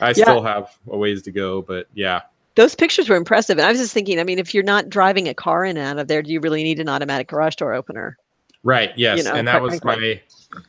[0.00, 2.22] I still have a ways to go, but yeah,
[2.56, 4.18] Those pictures were impressive, and I was just thinking.
[4.18, 6.40] I mean, if you're not driving a car in and out of there, do you
[6.40, 8.18] really need an automatic garage door opener?
[8.64, 10.22] right, yes, You know, and that was frankly.
[10.52, 10.60] my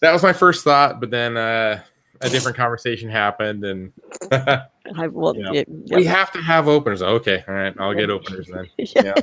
[0.00, 1.80] that was my first thought, but then uh,
[2.22, 3.92] a different conversation happened, and
[4.32, 5.36] I will.
[5.36, 5.62] Yeah.
[5.84, 7.02] yeah, we have to have openers.
[7.02, 8.68] Okay, all right, I'll get openers then.
[8.78, 9.02] Yeah.
[9.04, 9.14] Yeah.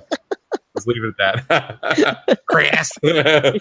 [0.76, 2.40] Let's leave it at that.
[2.48, 2.92] Chris.
[3.04, 3.52] yeah.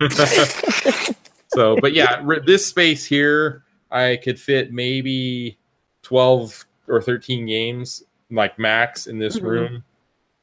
[1.48, 5.58] so, but yeah, this space here, I could fit maybe
[6.02, 9.42] 12 or 13 games, like max, in this Mhm.
[9.42, 9.84] room.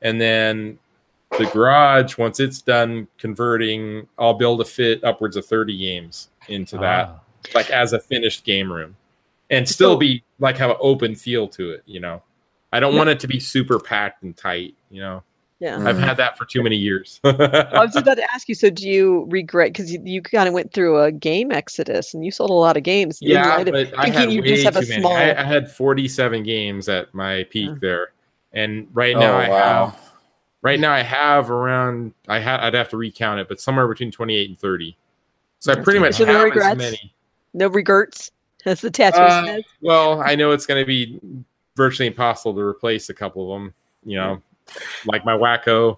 [0.01, 0.79] And then
[1.37, 6.29] the garage, once it's done converting, I'll be able to fit upwards of 30 games
[6.47, 7.19] into that, Ah.
[7.53, 8.95] like as a finished game room,
[9.49, 12.23] and still be like have an open feel to it, you know.
[12.73, 15.23] I don't want it to be super packed and tight, you know.
[15.61, 15.77] Yeah.
[15.87, 17.19] I've had that for too many years.
[17.23, 18.55] I was about to ask you.
[18.55, 22.25] So, do you regret because you, you kind of went through a game exodus and
[22.25, 23.19] you sold a lot of games?
[23.21, 25.01] yeah, light of- but I had you way just have a too many.
[25.01, 27.75] small- I, I had 47 games at my peak Yeah.
[27.79, 28.07] there,
[28.53, 29.85] and right Oh, now I wow.
[29.87, 29.99] have
[30.63, 34.11] right now I have around I had I'd have to recount it, but somewhere between
[34.11, 34.97] 28 and 30.
[35.59, 36.77] So I pretty much So no have as regrets?
[36.79, 37.13] many.
[37.53, 38.31] No regrets,
[38.65, 39.63] as the tattoo Uh, says.
[39.79, 41.19] well, I know it's going to be
[41.75, 43.73] virtually impossible to replace a couple of them.
[44.03, 44.41] You know,
[45.05, 45.97] like my Wacko,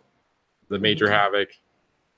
[0.70, 1.14] the Major mm-hmm.
[1.14, 1.50] Havoc.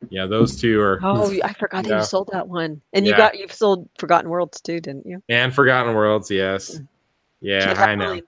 [0.10, 2.00] Yeah, those two are, Oh, I forgot that Yeah.
[2.00, 3.18] you sold that one, and you Yeah.
[3.18, 5.22] got you've sold Forgotten Worlds too, didn't you?
[5.30, 6.30] and Forgotten Worlds.
[6.30, 6.76] Yes.
[6.76, 6.88] Mm.
[7.41, 8.06] Yeah, Can't I know.
[8.10, 8.24] really-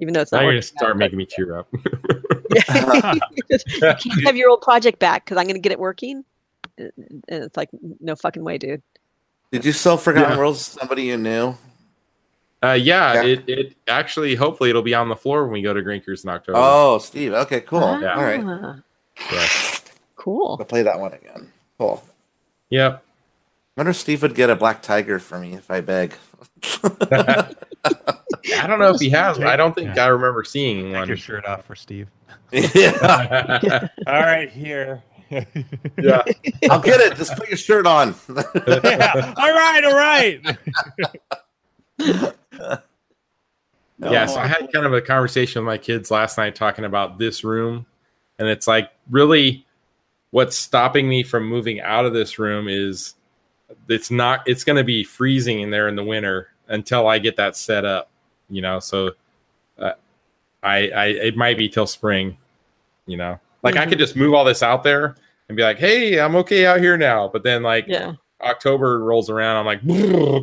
[0.00, 1.68] Even though it's Now not you're gonna start out, making me tear up.
[1.70, 1.82] but-
[2.54, 2.60] you
[3.80, 6.24] can't have your old project back because I'm going to get it working.
[6.78, 6.92] And
[7.28, 7.68] it's like,
[8.00, 8.82] no fucking way, dude.
[9.52, 10.38] Did you sell Forgotten Yeah.
[10.38, 11.56] Worlds to somebody you knew?
[12.64, 13.22] Uh, yeah, Yeah.
[13.24, 16.30] it it actually hopefully it'll be on the floor when we go to Grinkers in
[16.30, 16.58] October.
[16.60, 17.32] Oh, Steve.
[17.32, 18.00] Okay, cool.
[18.00, 18.14] Yeah.
[18.14, 18.40] All right.
[18.44, 18.76] Ah,
[19.32, 19.46] Yeah.
[20.16, 20.56] Cool.
[20.58, 21.52] I'll play that one again.
[21.78, 22.02] Cool.
[22.70, 23.02] Yep.
[23.76, 26.14] I wonder if Steve would get a black tiger for me if I beg.
[27.02, 29.38] I don't know if he has.
[29.40, 30.04] I don't think Yeah.
[30.04, 31.02] I remember seeing one.
[31.02, 32.08] Take your shirt off for Steve.
[32.52, 35.02] yeah, All right, here.
[35.30, 36.22] yeah.
[36.70, 37.16] I'll get it.
[37.16, 38.14] Just put your shirt on.
[38.28, 39.34] yeah.
[39.36, 40.56] All right, all right.
[43.98, 47.18] Yeah, so I had kind of a conversation with my kids last night talking about
[47.18, 47.86] this room.
[48.38, 49.64] And it's like really
[50.30, 53.14] what's stopping me from moving out of this room is
[53.88, 57.36] it's not it's going to be freezing in there in the winter until I get
[57.36, 58.10] that set up,
[58.50, 58.80] you know.
[58.80, 59.12] So
[59.78, 59.92] uh,
[60.62, 62.36] I I it might be till spring,
[63.06, 63.38] you know.
[63.62, 65.14] Like I could just move all this out there
[65.48, 68.14] and be like, "Hey, I'm okay out here now." But then like Yeah.
[68.40, 69.86] October rolls around, I'm like,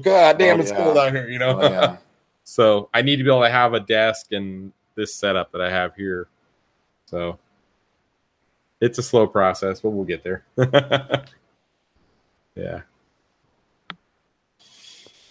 [0.04, 0.78] "God damn, Oh, it's yeah.
[0.78, 1.60] cold out here," you know.
[1.62, 1.98] Oh, yeah.
[2.44, 5.70] So I need to be able to have a desk and this setup that I
[5.70, 6.28] have here.
[7.06, 7.39] So
[8.82, 10.44] it's a slow process, but we'll get there.
[12.56, 12.82] yeah.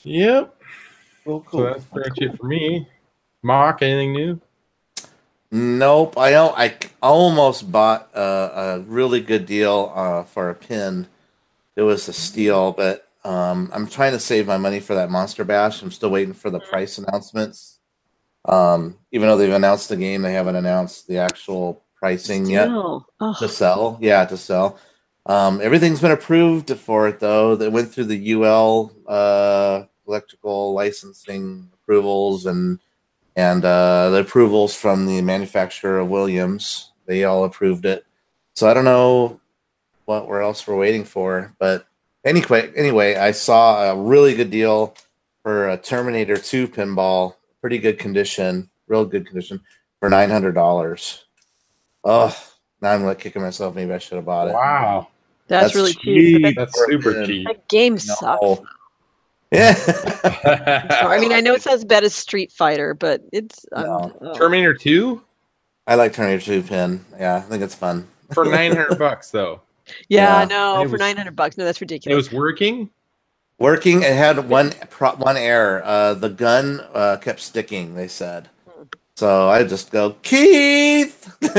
[0.05, 0.55] Yep.
[1.25, 2.89] Cool, So that's pretty much it for me.
[3.43, 4.41] Mark, anything new?
[5.51, 6.17] Nope.
[6.17, 6.57] I don't.
[6.57, 11.07] I almost bought a, a really good deal uh, for a pin.
[11.81, 15.45] It was a steal, but um, I'm trying to save my money for that Monster
[15.45, 15.81] Bash.
[15.81, 17.78] I'm still waiting for the price announcements.
[18.45, 22.68] Um, even though they've announced the game, they haven't announced the actual pricing yet.
[22.68, 23.07] Oh,
[23.39, 23.97] to sell.
[23.99, 24.78] Yeah, to sell.
[25.24, 27.57] Um, everything's been approved for it though.
[27.57, 32.78] They went through the UL uh, electrical licensing approvals and
[33.37, 36.93] and uh, the approvals from the manufacturer of Williams.
[37.07, 38.05] They all approved it.
[38.53, 39.41] So I don't know
[40.05, 41.86] what where else we're waiting for, but
[42.24, 44.94] anyway, anyway, I saw a really good deal
[45.42, 49.61] for a Terminator 2 pinball, pretty good condition, real good condition
[50.01, 51.24] for nine hundred dollars.
[52.05, 52.34] Oh,
[52.80, 53.74] now I'm like kicking myself.
[53.74, 54.55] Maybe I should have bought it.
[54.55, 55.09] Wow.
[55.48, 56.42] that's, that's really cheap.
[56.42, 57.26] but That's super Yeah.
[57.26, 57.46] cheap.
[57.46, 57.98] That, that game No.
[57.98, 58.61] sucks.
[59.53, 59.74] Yeah.
[61.03, 64.16] I mean, I know it's not as bad as Street Fighter, but it's um, No.
[64.20, 64.34] oh.
[64.34, 65.20] Terminator 2
[65.88, 67.05] I like Terminator 2 pin.
[67.18, 68.07] Yeah, I think it's fun.
[68.32, 69.61] for 900 bucks though.
[70.09, 70.45] Yeah, Yeah.
[70.47, 71.57] no, It for was- nine hundred bucks.
[71.57, 72.12] No, that's ridiculous.
[72.12, 72.91] It was working.
[73.59, 75.82] Working, it had one pro- one error.
[75.84, 77.95] Uh, the gun uh, kept sticking.
[77.95, 78.49] They said.
[79.16, 81.53] So I just go, Keith, fix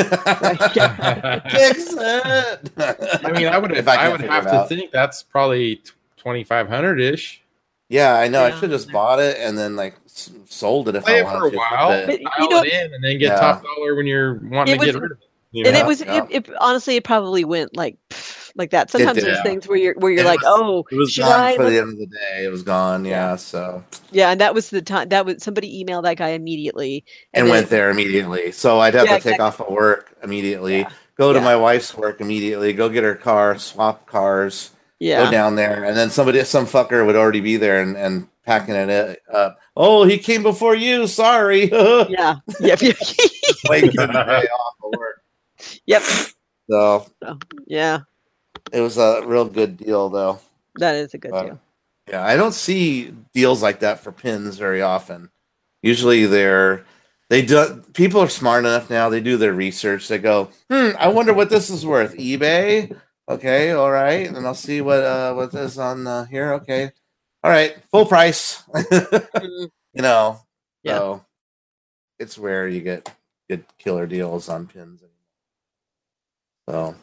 [1.94, 2.72] it.
[2.78, 4.70] I mean, I would If have, I, would have to out.
[4.70, 5.76] think that's probably
[6.18, 7.42] 2500 ish.
[7.90, 8.44] Yeah, I know.
[8.44, 8.54] I Yeah.
[8.56, 11.40] should have just bought it and then like sold it if Play I it wanted
[11.40, 11.58] for a to.
[11.58, 13.40] while, but- But, you know- it in, and then get Yeah.
[13.40, 15.28] top dollar when you're wanting It to get was- rid of it.
[15.52, 16.24] You and it was Yeah.
[16.30, 17.98] it, it honestly it probably went like
[18.56, 18.90] like that.
[18.90, 19.26] Sometimes did.
[19.26, 21.56] there's things where you're where you're It like, was- oh, It was gone I?
[21.56, 22.46] for Let's- the end of the day.
[22.46, 23.06] It was gone.
[23.06, 23.36] Yeah.
[23.36, 27.48] So Yeah, and that was the time that was somebody emailed that guy immediately and
[27.48, 28.52] then- went there immediately.
[28.52, 29.46] So I'd have Yeah, to take exactly.
[29.46, 30.80] off of work immediately.
[30.80, 30.90] Yeah.
[31.18, 31.46] Go to Yeah.
[31.46, 32.72] my wife's work immediately.
[32.74, 33.58] Go get her car.
[33.58, 34.72] Swap cars.
[35.00, 38.28] Yeah, Go down there, and then somebody, some fucker, would already be there and, and
[38.46, 39.58] packing it up.
[39.76, 41.08] Oh, he came before you.
[41.08, 41.72] Sorry.
[41.72, 42.98] yeah, yep, yep,
[45.62, 46.02] Waiting for the day off of work.
[46.02, 46.02] yep.
[46.70, 47.06] So
[47.68, 48.00] Yeah,
[48.72, 50.40] it was a real good deal, though.
[50.76, 51.60] that is a good Uh, deal.
[52.10, 55.30] Yeah, I don't see deals like that for pins very often.
[55.82, 56.86] Usually they're
[57.30, 60.08] they do people are smart enough now, they do their research.
[60.08, 62.16] They go, hmm, I wonder what this is worth.
[62.18, 62.96] eBay?
[63.30, 64.28] Okay, all right.
[64.28, 66.54] And I'll see what uh what is on uh, here.
[66.54, 66.92] Okay.
[67.44, 68.64] All right, full price.
[68.70, 69.70] Mhm.
[69.94, 70.42] you know.
[70.84, 70.98] Yeah.
[70.98, 71.26] So
[72.20, 73.10] it's where you get
[73.50, 75.02] good killer deals on pins.
[76.72, 76.96] So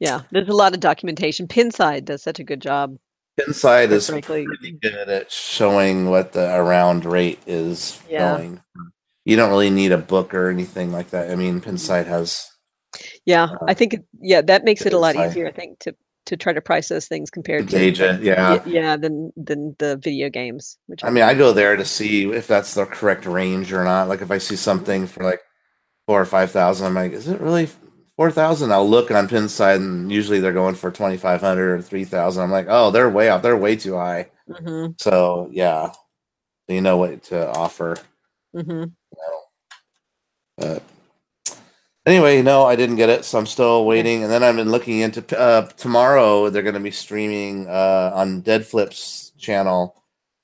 [0.00, 1.46] Yeah, there's a lot of documentation.
[1.46, 2.96] Pinside does such a good job.
[3.38, 8.36] Pinside is Frankly, pretty good at showing what the around rate is Yeah.
[8.36, 8.60] going.
[9.24, 11.30] You don't really need a book or anything like that.
[11.30, 12.50] I mean, Pinside has
[13.26, 15.46] yeah, Uh, I think yeah that makes it a lot easier.
[15.46, 15.94] I think to
[16.26, 18.22] to try to price those things compared to gauge it.
[18.22, 18.62] Yeah.
[18.66, 20.78] yeah than than the video games.
[20.86, 24.08] Which I mean, I go there to see if that's the correct range or not.
[24.08, 25.40] Like if I see something for like
[26.06, 27.68] four or five thousand, I'm like, is it really
[28.18, 28.72] four thousand.
[28.72, 32.44] I'll look on Pinside, and usually they're going for twenty five hundred or three thousand.
[32.44, 33.42] I'm like, oh, they're way off.
[33.42, 34.28] They're way too high.
[34.50, 35.92] hmm So yeah,
[36.68, 37.96] you know what to offer.
[38.54, 38.84] hmm
[40.58, 40.82] But
[42.06, 44.24] anyway, no, I didn't get it, so I'm still waiting.
[44.24, 46.50] And then I've been looking into uh, tomorrow.
[46.50, 50.02] They're going to be streaming uh, on Deadflip's channel,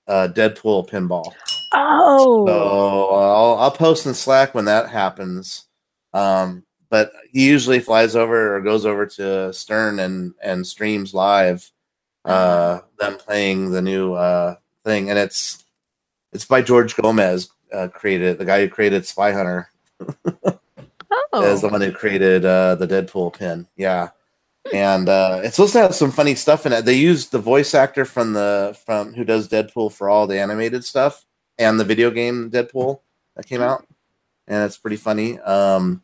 [0.08, 1.34] uh, Deadpool pinball.
[1.74, 5.66] Oh, So I'll, I'll post in Slack when that happens.
[6.14, 6.64] Um,
[6.94, 11.68] but he usually flies over or goes over to Stern and and streams live
[12.24, 15.64] uh, them playing the new uh, thing, and it's
[16.32, 17.48] it's by George Gomez.
[17.72, 19.68] Uh, created the guy who created Spy Hunter
[21.34, 23.66] is the one who created uh, the Deadpool pin.
[23.74, 24.10] Yeah,
[24.72, 26.84] and uh, it's supposed to have some funny stuff in it.
[26.84, 30.84] They used the voice actor from the from who does Deadpool for all the animated
[30.84, 31.26] stuff
[31.58, 33.00] and the video game Deadpool
[33.34, 33.84] that came out,
[34.46, 35.40] and it's pretty funny.
[35.40, 36.03] Um,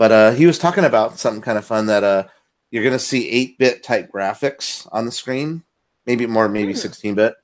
[0.00, 2.24] but uh, he was talking about something kind of fun that uh,
[2.70, 5.62] you're going to see eight bit type graphics on the screen,
[6.06, 6.78] maybe more, maybe Hmm.
[6.78, 7.34] sixteen bit,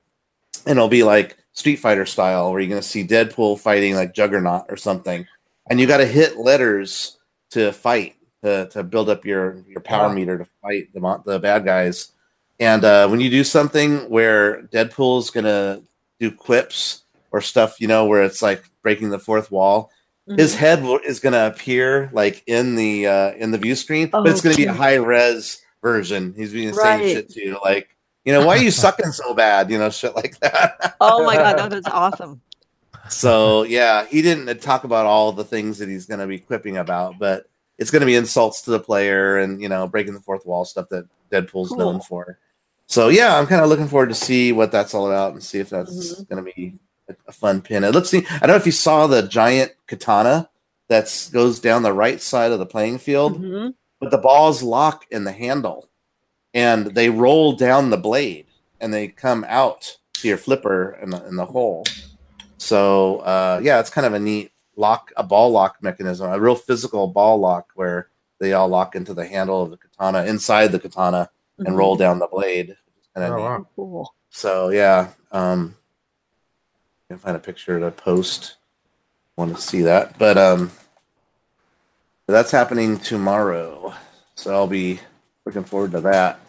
[0.64, 4.14] and it'll be like Street Fighter style, where you're going to see Deadpool fighting like
[4.14, 5.26] Juggernaut or something,
[5.68, 7.18] and you got to hit letters
[7.50, 10.14] to fight to, to build up your your power Wow.
[10.14, 12.12] meter to fight the the bad guys.
[12.58, 15.82] And uh, when you do something where Deadpool's gonna
[16.18, 19.90] do quips or stuff, you know, where it's like breaking the fourth wall,
[20.28, 20.38] Mhm.
[20.38, 24.26] his head will, is gonna appear like in the uh, in the view screen, but
[24.28, 26.34] it's gonna be a high res version.
[26.36, 26.76] He's being Right.
[27.02, 27.88] saying shit to you like,
[28.24, 29.70] you know, why are you sucking so bad?
[29.70, 30.96] You know, shit like that.
[31.00, 32.40] oh my god, no, that's awesome.
[33.08, 36.76] So yeah, he didn't talk about all the things that he's going to be quipping
[36.76, 37.46] about, but
[37.78, 40.64] it's going to be insults to the player and you know breaking the fourth wall
[40.64, 41.78] stuff that Deadpool's Cool.
[41.78, 42.38] known for.
[42.88, 45.58] So yeah, I'm kind of looking forward to see what that's all about and see
[45.60, 46.28] if that's Mhm.
[46.28, 46.78] going to be
[47.08, 47.84] a, a fun pin.
[47.84, 48.12] It looks.
[48.14, 50.48] I don't know if you saw the giant katana
[50.88, 53.74] that goes down the right side of the playing field, Mhm.
[54.00, 55.88] but the balls lock in the handle,
[56.54, 58.46] and they roll down the blade
[58.80, 61.84] and they come out to your flipper in the, in the hole.
[62.58, 66.54] So uh, yeah, it's kind of a neat lock, a ball lock mechanism, a real
[66.54, 70.78] physical ball lock where they all lock into the handle of the katana inside the
[70.78, 71.76] katana and Mhm.
[71.76, 72.76] roll down the blade.
[73.14, 73.66] Kind of Oh, wow.
[73.74, 74.14] Cool.
[74.30, 75.85] So yeah, um, I
[77.08, 78.56] can find a picture to post.
[79.36, 80.72] Want to see that, but um,
[82.26, 83.92] that's happening tomorrow.
[84.34, 85.00] So I'll be
[85.44, 86.40] looking forward to that.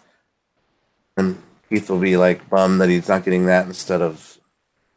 [1.18, 4.38] And Keith will be like bummed that he's not getting that instead of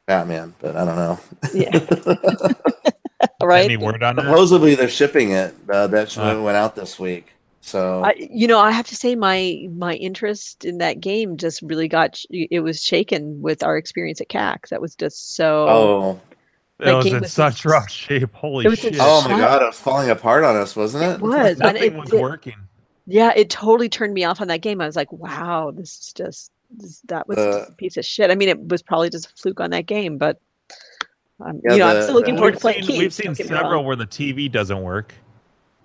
[0.07, 1.19] Batman, but I don't know.
[1.53, 1.77] Yeah.
[3.43, 3.65] right.
[3.65, 4.23] Any word on that?
[4.23, 5.53] Supposedly they're shipping it.
[5.69, 6.41] Uh, that Uh.
[6.41, 7.33] went out this week.
[7.63, 11.61] So I, you know, I have to say my my interest in that game just
[11.61, 14.69] really got sh- it was shaken with our experience at CAC.
[14.69, 15.67] That was just so.
[15.69, 16.21] oh
[16.79, 18.33] It was in was such just- rough shape.
[18.33, 19.01] Holy It was in shit!
[19.03, 21.11] oh my god, it was falling apart on us, wasn't it?
[21.15, 21.49] It was.
[21.51, 22.55] and Nothing it- was it- working.
[23.07, 24.79] Yeah, it totally turned me off on that game.
[24.81, 28.05] I was like, wow, this is just this, that was Uh, just a piece of
[28.05, 28.31] shit.
[28.31, 30.39] I mean, it was probably just a fluke on that game, but
[31.43, 32.83] um, Yeah, you know, I'm still looking the- forward We've to playing.
[32.85, 33.59] seen, we've seen several.
[33.59, 35.13] several where the TV doesn't work.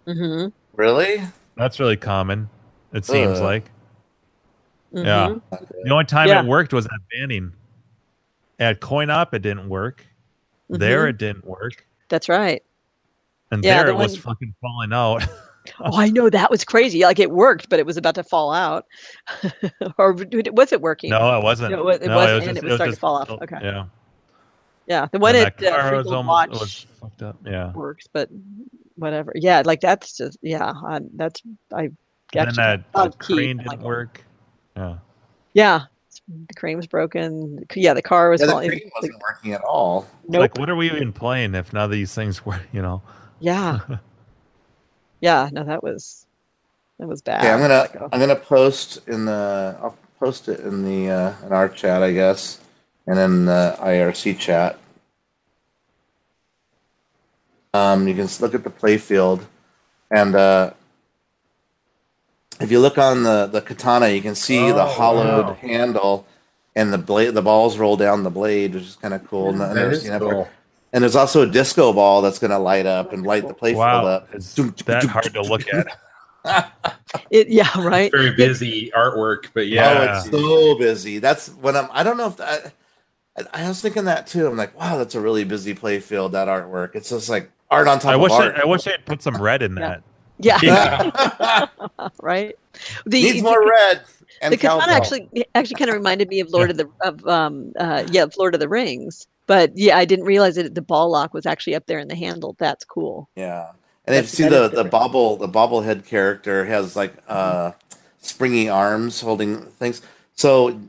[0.07, 0.49] Mm-hmm.
[0.74, 1.22] Really?
[1.57, 2.48] That's really common.
[2.92, 3.42] It seems Ugh.
[3.42, 3.70] like
[4.92, 5.28] Yeah.
[5.28, 5.64] mm-hmm.
[5.84, 6.42] the only time Yeah.
[6.42, 7.52] it worked was at banning.
[8.59, 10.07] At coin op, it didn't work.
[10.68, 12.62] There, it didn't work, That's right.
[13.50, 13.66] and Mm-hmm.
[13.66, 15.24] Yeah, there the it was fucking falling out.
[15.80, 17.02] Oh, I know that was crazy.
[17.02, 18.86] Like it worked, but it was about to fall out.
[19.98, 21.11] or was it working?
[21.11, 21.72] no, it wasn't.
[21.72, 23.28] No, it- it No, wasn't, and it was starting to fall off.
[23.30, 23.59] Okay.
[23.61, 23.86] Yeah,
[24.86, 27.36] Yeah, the one And at that uh, was Freehold almost Watch it was fucked up.
[27.44, 28.30] Yeah, works, but
[28.97, 29.32] whatever.
[29.34, 30.72] Yeah, like that's just yeah.
[30.86, 31.42] Uh, that's
[31.72, 31.90] I
[32.34, 34.24] and then actually that thought the of Keith, crane I'm like, didn't work.
[34.76, 34.99] Yeah,
[35.55, 35.82] Yeah,
[36.28, 37.64] the crane was broken.
[37.74, 40.07] Yeah, the car was Yeah, the crane wasn't working at all.
[40.28, 40.40] Nope.
[40.40, 42.61] like what are we even playing if none of these things were?
[42.72, 43.03] You know,
[43.40, 43.80] yeah,
[45.20, 45.49] yeah.
[45.53, 46.26] No, that was
[46.99, 47.44] that was bad.
[47.44, 51.11] Okay, I'm gonna Like, oh, I'm gonna post in the I'll post it in the
[51.11, 52.61] uh, in our chat, I guess,
[53.07, 54.78] and in the IRC chat.
[57.77, 59.43] Um, you can look at the playfield,
[60.11, 60.72] and uh,
[62.61, 65.55] if you look on the the katana, you can see the Oh, hollowed wow.
[65.57, 66.27] handle,
[66.77, 69.53] and the blade the balls roll down the blade, which is kind of cool.
[69.62, 70.35] I've That never is seen that before.
[70.35, 70.49] cool.
[70.93, 74.07] And there's also a disco ball that's gonna light up and light the playfield wow,
[74.07, 74.35] up.
[74.35, 74.55] is
[74.87, 75.89] that hard to look at?
[77.31, 77.49] it.
[77.49, 78.11] Yeah, right.
[78.12, 80.03] Very busy artwork, but Oh, yeah.
[80.03, 81.18] it's so busy.
[81.18, 81.89] That's when I'm.
[81.93, 82.74] I don't know if that.
[83.37, 84.47] I, I was thinking that too.
[84.47, 86.33] I'm like, wow, that's a really busy play field.
[86.33, 86.95] That artwork.
[86.97, 88.54] It's just like art on top I of wish I, art.
[88.56, 89.88] I wish I'd put some red in Yeah.
[89.88, 90.02] that.
[90.38, 90.58] Yeah,
[92.22, 92.54] right.
[93.06, 94.02] The Needs more red.
[94.42, 94.96] And the katana cowbell.
[94.96, 98.36] actually actually kind of reminded me of Lord of the of um uh yeah of
[98.36, 99.26] Lord of the Rings.
[99.46, 102.14] But yeah, I didn't realize that the ball lock was actually up there in the
[102.16, 102.54] handle.
[102.58, 103.30] That's cool.
[103.36, 103.68] Yeah,
[104.06, 107.72] And if you see the, the bobble the bobblehead character has like uh
[108.20, 110.02] springy arms holding things.
[110.34, 110.80] So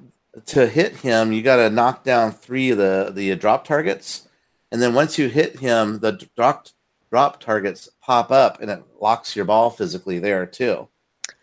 [0.47, 4.26] to hit him, you got to knock down three of the the drop targets,
[4.71, 6.67] and then once you hit him, the drop
[7.09, 10.87] drop targets pop up, and it locks your ball physically there too.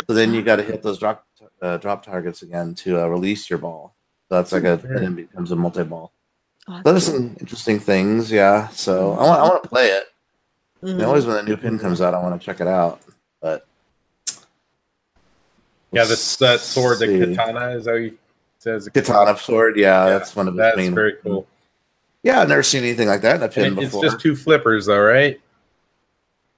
[0.07, 1.27] So then you got to hit those drop
[1.63, 3.95] uh, drop targets again to uh, release your ball.
[4.29, 6.13] So that's like a and it becomes a multi ball.
[6.69, 8.69] Oh, Those are some interesting things, yeah.
[8.69, 10.05] So I want I want to play it.
[10.83, 10.93] mhm.
[10.93, 13.01] And always when a new pin comes out, I want to check it out.
[13.41, 13.67] But
[15.93, 18.15] Yeah, this that sword, the katana, is how he
[18.59, 18.89] says.
[18.93, 20.95] katana sword, yeah, Yeah, that's one of his That's main.
[20.95, 21.47] very cool.
[22.25, 24.03] Yeah, I've never seen anything like that in a pin And it's before.
[24.03, 25.41] just two flippers, though, right?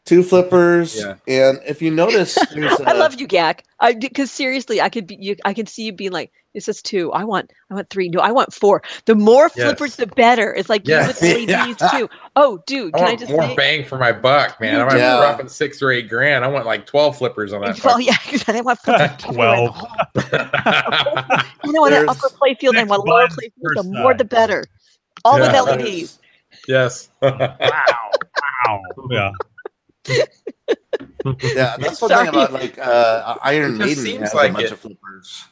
[0.05, 1.15] two flippers, Yeah.
[1.27, 3.63] and if you notice, there's I a- love you, Gak.
[3.81, 5.35] I because seriously, I could be you.
[5.45, 7.11] I can see you being like, "This is two.
[7.13, 8.09] I want, I want three.
[8.09, 8.85] No, I want four.
[9.07, 9.67] The more Yes.
[9.67, 11.21] flippers, the better." It's like Yes.
[11.21, 12.09] you with LEDs too.
[12.37, 13.55] Oh, dude, I can I, just more say?
[13.57, 14.81] bang for my buck, man.
[14.81, 15.17] I'm Yeah.
[15.17, 16.45] dropping six or eight grand.
[16.45, 17.81] I want like twelve flippers on that.
[17.85, 18.15] Well, yeah,
[18.47, 19.11] I want flippers.
[19.25, 19.57] everywhere.
[19.57, 19.77] 12.
[20.31, 21.47] fuck.
[21.65, 24.15] You know, on an There's upper playfield and six one lower buttons playfield, the more
[24.15, 24.65] the better.
[25.27, 25.63] All Yeah.
[25.63, 26.19] with LEDs.
[26.69, 27.09] yes.
[27.23, 27.67] Wow.
[28.67, 28.83] Wow.
[29.11, 29.31] Yeah.
[31.43, 32.27] yeah, that's one Sorry.
[32.27, 34.73] thing about like uh, Iron It just Maiden seems has like a bunch it.
[34.73, 35.45] of flippers,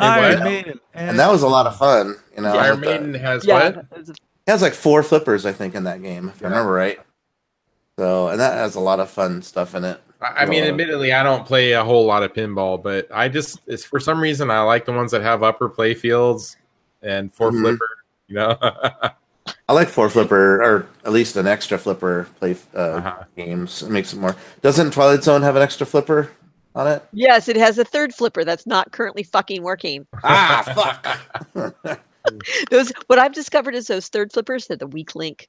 [0.00, 0.44] Iron what?
[0.44, 0.80] Maiden.
[0.94, 2.16] and that was a lot of fun.
[2.36, 3.90] You know, Iron with the- Maiden has Yeah, what?
[3.90, 6.98] that It has like four flippers, I think, in that game, if I remember right.
[7.98, 10.00] So, and that has a lot of fun stuff in it.
[10.20, 13.60] I I mean, admittedly, I don't play a whole lot of pinball, but I just
[13.66, 16.56] it's for some reason I like the ones that have upper play fields
[17.02, 17.60] and 4 Mhm.
[17.60, 17.88] flipper.
[18.28, 18.58] You know,
[19.68, 23.24] I like four flipper, or at least an extra flipper play uh, Uh-huh.
[23.36, 23.82] games.
[23.82, 24.34] It makes it more.
[24.62, 26.30] Doesn't Twilight Zone have an extra flipper
[26.74, 27.02] on it?
[27.12, 30.06] Yes, it has a third flipper that's not currently fucking working.
[30.24, 30.62] ah,
[31.54, 32.00] fuck.
[32.70, 34.66] Those what I've discovered is those third flippers.
[34.66, 35.48] They're the weak link.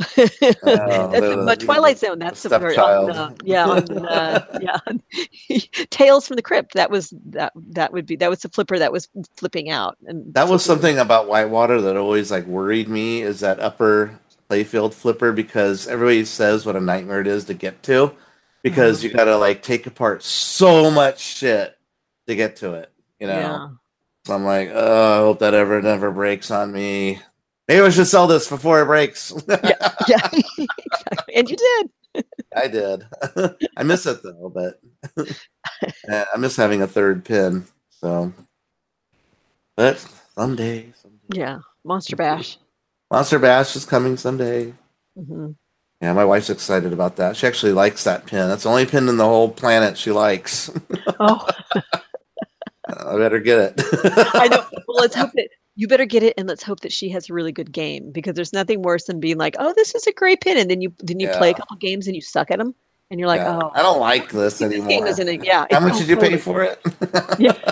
[0.00, 2.18] Oh, the- but the- Twilight Zone.
[2.18, 5.58] That's the very on, uh, yeah, on, uh, yeah.
[5.90, 6.74] Tales from the Crypt.
[6.74, 7.52] That was that.
[7.70, 9.96] That would be that was the flipper that was flipping out.
[10.06, 14.18] And That was something about Whitewater that always like worried me is that upper
[14.50, 18.12] playfield flipper because everybody says what a nightmare it is to get to
[18.62, 19.08] because Mm-hmm.
[19.08, 21.76] you got to like take apart so much shit
[22.26, 22.90] to get to it,
[23.20, 23.32] you know.
[23.38, 23.68] Yeah.
[24.26, 27.20] So I'm like, oh, I hope that ever never breaks on me.
[27.68, 29.32] Maybe I should sell this before it breaks.
[29.48, 30.44] Yeah, exactly.
[31.34, 32.24] And you did.
[32.54, 33.06] I did.
[33.76, 34.80] I miss it though, but
[36.08, 37.64] I miss having a third pin.
[37.90, 38.32] So,
[39.76, 39.98] but
[40.34, 41.18] someday, someday.
[41.40, 41.58] Yeah.
[41.84, 42.58] Monster Bash.
[43.10, 44.72] Monster Bash is coming someday.
[45.16, 45.52] hmm
[46.00, 47.36] Yeah, my wife's excited about that.
[47.36, 48.48] She actually likes that pin.
[48.48, 50.70] That's the only pin in the whole planet she likes.
[51.18, 51.46] Oh,
[52.86, 53.82] I better get it.
[54.34, 54.64] I know.
[54.86, 57.32] Well, let's hope that you better get it, and let's hope that she has a
[57.34, 60.40] really good game because there's nothing worse than being like, "Oh, this is a great
[60.40, 62.74] pin," and then you then you play a couple games and you suck at them,
[63.10, 65.08] and you're like, Yeah, "Oh, I don't like this this game anymore.
[65.08, 66.80] isn't a yeah." How much did you pay for it?
[67.38, 67.52] Yeah.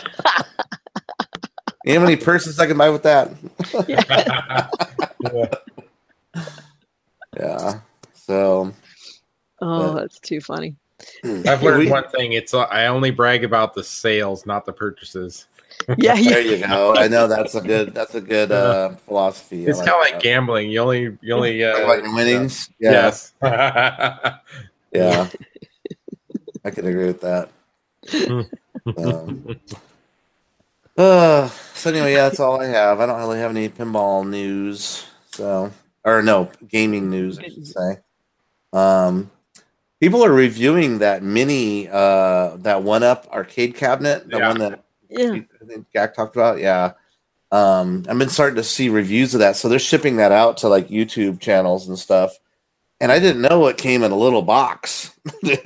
[1.84, 3.30] you know how many purses I can buy with that?
[7.38, 7.80] Yeah.
[8.14, 8.72] So
[9.60, 10.76] Oh, that's too funny.
[11.24, 12.32] I've learned we- one thing.
[12.32, 15.46] It's uh, I only brag about the sales, not the purchases.
[15.98, 16.94] Yeah, There you go.
[16.96, 19.66] I know that's a good that's a good uh, philosophy.
[19.66, 20.70] I It's kind of like gambling.
[20.70, 22.70] You only you only uh, Talk about your winnings.
[22.78, 22.92] Yeah.
[22.92, 23.32] Yes.
[24.92, 25.26] Yeah.
[26.64, 27.48] I can agree with that.
[28.96, 29.46] Um,
[30.98, 33.00] uh, so anyway, yeah, that's all I have.
[33.00, 35.06] I don't really have any pinball news.
[35.32, 35.70] So,
[36.04, 37.98] or no, gaming news, I should say.
[38.72, 39.30] Um,
[40.00, 44.48] people are reviewing that mini, uh, that one up arcade cabinet, the Yeah.
[44.48, 45.32] one that yeah.
[45.60, 46.58] I think Gak talked about.
[46.58, 46.92] Yeah.
[47.50, 49.56] Um, I've been starting to see reviews of that.
[49.56, 52.38] So they're shipping that out to like YouTube channels and stuff.
[53.00, 55.14] And I didn't know it came in a little box.
[55.42, 55.64] it's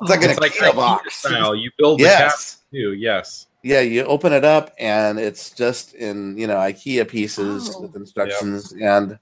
[0.00, 1.14] like an it's like IKEA IKEA box.
[1.16, 1.54] style.
[1.54, 2.58] You build the cap Yes.
[2.72, 2.92] too.
[2.92, 3.46] Yes.
[3.62, 7.82] Yeah, you open it up and it's just in, you know, IKEA pieces Oh.
[7.82, 9.18] with instructions and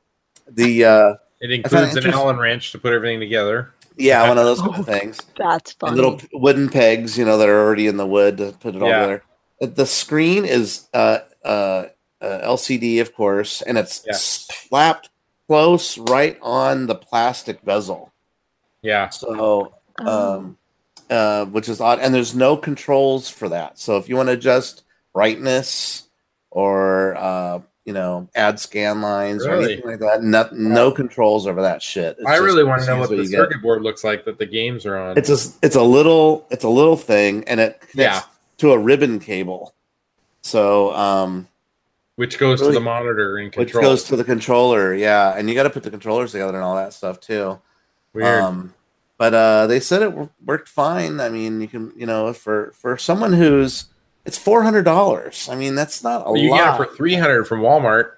[0.51, 3.73] the uh It includes an Allen wrench to put everything together.
[3.97, 4.81] yeah, one of those kind Oh.
[4.81, 5.19] of things.
[5.39, 5.97] That's And funny.
[5.97, 8.89] little wooden pegs, you know, that are already in the wood to put it all
[8.89, 9.01] Yeah.
[9.07, 9.23] together.
[9.67, 11.87] The screen is uh, uh,
[12.21, 14.13] uh, LCD, of course, and it's Yeah.
[14.17, 15.09] slapped
[15.49, 18.13] close right on the plastic bezel.
[18.83, 19.09] Yeah.
[19.11, 20.59] So, um,
[21.09, 23.79] uh, which is odd, and there's no controls for that.
[23.79, 24.83] So, if you want to adjust
[25.15, 26.09] brightness
[26.51, 31.63] or uh, you know add scan lines or anything like that, no, no controls over
[31.63, 32.17] that shit.
[32.19, 33.37] It's I really want to know what just the you get.
[33.37, 35.17] circuit board looks like that the games are on.
[35.19, 38.32] It's a it's a little it's a little thing, and it connects Yeah.
[38.63, 39.75] To a ribbon cable.
[40.43, 41.49] So, um,
[42.15, 45.65] which goes to the monitor and which goes to the controller, yeah, and you got
[45.65, 47.61] to put the controllers together and all that stuff too.
[48.13, 48.43] Weird.
[48.43, 48.75] Um,
[49.19, 50.13] but uh, they said it
[50.45, 51.21] worked fine.
[51.21, 53.87] I mean, you can you know for for someone who's
[54.25, 55.49] it's four hundred dollars.
[55.51, 56.59] I mean, that's not a Well, you lot.
[56.59, 58.13] get it for three hundred from Walmart.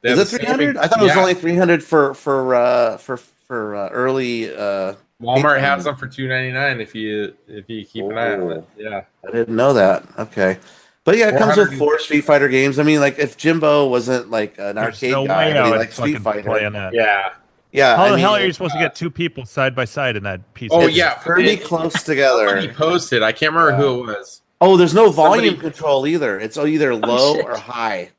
[0.00, 0.78] They Is it three hundred?
[0.78, 1.20] I thought it was yeah.
[1.20, 4.54] only three hundred for for uh, for for uh, early.
[4.54, 8.34] Uh, Walmart has them for two ninety nine if you if you keep an eye
[8.34, 8.64] on it.
[8.66, 8.66] Oh.
[8.76, 9.02] Yeah.
[9.26, 10.04] I didn't know that.
[10.18, 10.58] Okay,
[11.04, 12.78] but yeah, it comes with four Street Fighter games.
[12.78, 15.70] I mean, like if Jimbo wasn't like an There's arcade no guy, way but he
[15.70, 16.66] would likes Street Fighter.
[16.66, 16.92] on that.
[16.94, 17.32] Yeah.
[17.72, 19.74] Yeah, How I the mean, hell are you it's supposed to get two people side
[19.74, 20.70] by side in that piece?
[20.72, 21.14] Oh, of yeah.
[21.14, 22.72] pretty close Somebody together.
[22.74, 23.22] posted.
[23.22, 24.40] I can't remember who it was.
[24.62, 26.40] Oh, there's no volume Somebody- control either.
[26.40, 27.44] It's either oh, low shit.
[27.44, 28.10] or high.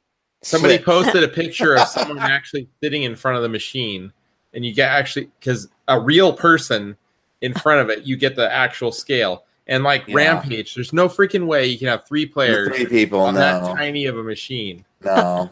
[0.43, 4.13] Somebody posted a picture of someone actually sitting in front of the machine,
[4.53, 6.97] and you get actually because a real person
[7.41, 9.43] in front of it, you get the actual scale.
[9.67, 10.15] And like Yeah.
[10.15, 13.19] Rampage, there's no freaking way you can have three players Three people.
[13.19, 14.85] on that tiny of a machine.
[15.03, 15.51] no,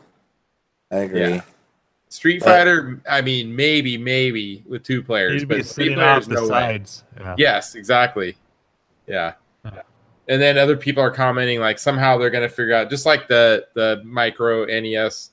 [0.91, 1.19] I agree.
[1.19, 1.41] Yeah.
[2.09, 6.29] Street But- Fighter, I mean, maybe, maybe with two players, but be three players, off
[6.29, 6.47] the no way.
[6.47, 7.03] sides.
[7.19, 7.35] Yeah.
[7.37, 8.37] Yes, exactly.
[9.05, 9.33] Yeah.
[9.65, 9.81] Yeah.
[10.29, 13.27] And then other people are commenting like somehow they're going to figure out just like
[13.27, 15.31] the the micro NES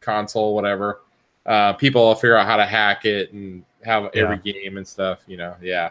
[0.00, 1.00] console whatever.
[1.46, 5.20] Uh people will figure out how to hack it and have every game and stuff,
[5.26, 5.54] you know.
[5.62, 5.90] Yeah.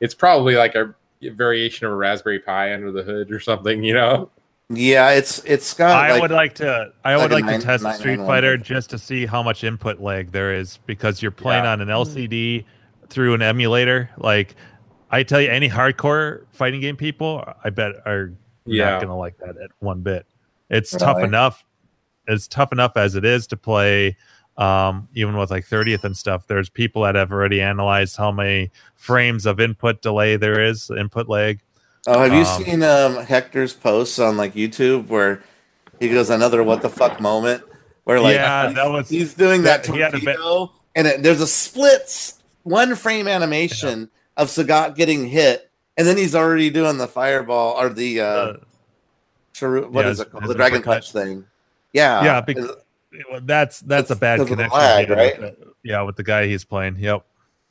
[0.00, 3.94] It's probably like a variation of a Raspberry Pi under the hood or something, you
[3.94, 4.30] know.
[4.70, 5.90] Yeah, it's it's got.
[6.04, 6.90] I like, would like to.
[7.04, 8.62] I like would a like nine- to test nine- Street nine- Fighter one.
[8.62, 11.72] just to see how much input lag there is because you're playing Yeah.
[11.72, 12.64] on an LCD
[13.10, 14.08] through an emulator.
[14.16, 14.54] Like
[15.10, 18.32] I tell you, any hardcore fighting game people, I bet are
[18.64, 18.90] Yeah.
[18.92, 20.24] not gonna like that at one bit.
[20.70, 21.62] It's tough enough.
[22.26, 24.16] It's tough enough as it is to play.
[24.56, 28.70] Um, even with like 30th and stuff, there's people that have already analyzed how many
[28.94, 31.60] frames of input delay there is, input lag.
[32.06, 35.42] Oh, have you Um, seen um, Hector's posts on like YouTube where
[35.98, 37.64] he goes another what the fuck moment
[38.04, 40.72] where like Yeah, he's, that was- he's doing that, that- he had a bit- torpedo
[40.94, 46.34] and it, there's a split one frame animation of Sagat getting hit and then he's
[46.34, 48.56] already doing the fireball or the uh, Uh,
[49.54, 51.44] Charu- what yeah, is it called the dragon punch thing.
[51.92, 52.70] Yeah, Yeah, because-
[53.42, 54.78] that's that's a bad because of the connection.
[54.78, 55.40] lag, yeah, right?
[55.40, 56.96] with the- Yeah, with the guy he's playing.
[56.98, 57.24] Yep,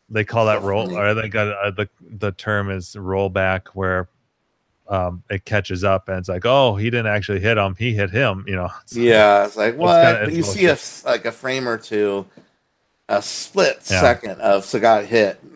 [0.10, 4.10] they call that roll, or they got uh, the the term is rollback, where
[4.90, 8.10] um it catches up and it's like, oh, he didn't actually hit him, he hit
[8.12, 8.44] him.
[8.48, 10.04] You know, It's- Yeah, it's like what?
[10.04, 10.78] kinda- but it's you see a
[11.10, 12.26] like a frame or two,
[13.10, 14.02] a split Yeah.
[14.02, 15.40] second of Sagat hit.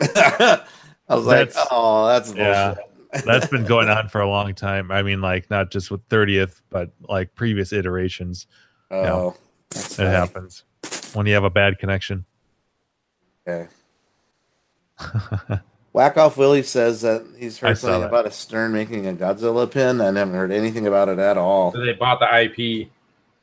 [1.10, 2.46] I was like, oh, that's bullshit.
[2.46, 2.74] Yeah.
[3.24, 4.90] that's been going on for a long time.
[4.90, 8.46] I mean, like not just with 30th, but like previous iterations,
[8.90, 9.34] Oh,
[9.70, 10.08] that's it funny.
[10.10, 10.64] happens
[11.14, 12.24] when you have a bad connection.
[13.46, 13.68] Okay.
[15.92, 19.70] Whack off Willie says that he's heard saw something about a Stern making a Godzilla
[19.70, 20.00] pin.
[20.00, 21.72] I haven't heard anything about it at all.
[21.72, 22.88] So they bought the IP.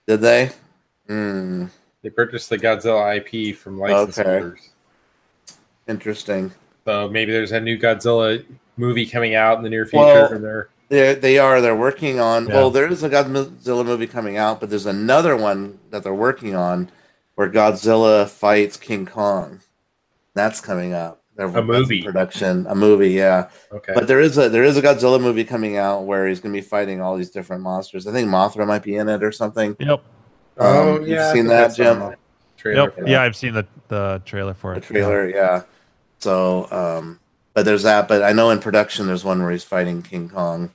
[0.08, 0.52] Did they?
[1.08, 1.66] Hmm.
[2.02, 4.30] They purchased the Godzilla IP from license Okay.
[4.40, 4.70] holders.
[5.88, 6.52] Interesting.
[6.86, 8.46] So maybe there's a new Godzilla
[8.78, 10.06] movie coming out in the near future.
[10.06, 12.48] Well- and they're They they are they're working on.
[12.48, 12.54] Yeah.
[12.56, 16.56] Well, there is a Godzilla movie coming out, but there's another one that they're working
[16.56, 16.90] on
[17.36, 19.62] where Godzilla fights King Kong.
[20.36, 21.22] That's coming up.
[21.36, 22.02] They're- that's in movie?
[22.02, 23.50] production, a movie, yeah.
[23.72, 23.92] okay.
[23.94, 26.58] But there is a there is a Godzilla movie coming out where he's going to
[26.62, 28.08] be fighting all these different monsters.
[28.08, 29.76] I think Mothra might be in it or something.
[29.80, 30.02] Yep.
[30.60, 32.16] oh Um, you've yeah, seen that, Jim?
[32.58, 33.08] Trailer Yep.
[33.08, 34.84] Yeah, I've seen the the trailer for The it.
[34.84, 35.64] trailer, yeah.
[36.20, 37.20] So, um,
[37.56, 38.08] but there's that.
[38.08, 40.70] But I know in production there's one where he's fighting King Kong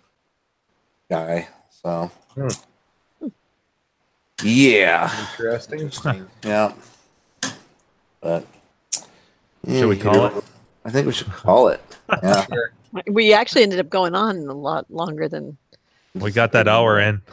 [1.09, 1.47] guy.
[1.70, 2.48] So, Hmm.
[4.43, 5.27] yeah.
[5.39, 6.27] Interesting.
[6.44, 6.73] Yeah.
[8.20, 8.47] But
[9.66, 10.44] Should we call it?
[10.85, 11.81] I think we should call it.
[12.23, 12.44] Yeah.
[12.47, 12.73] Sure.
[13.07, 15.57] We actually ended up going on a lot longer than.
[16.15, 17.23] We got that hour in.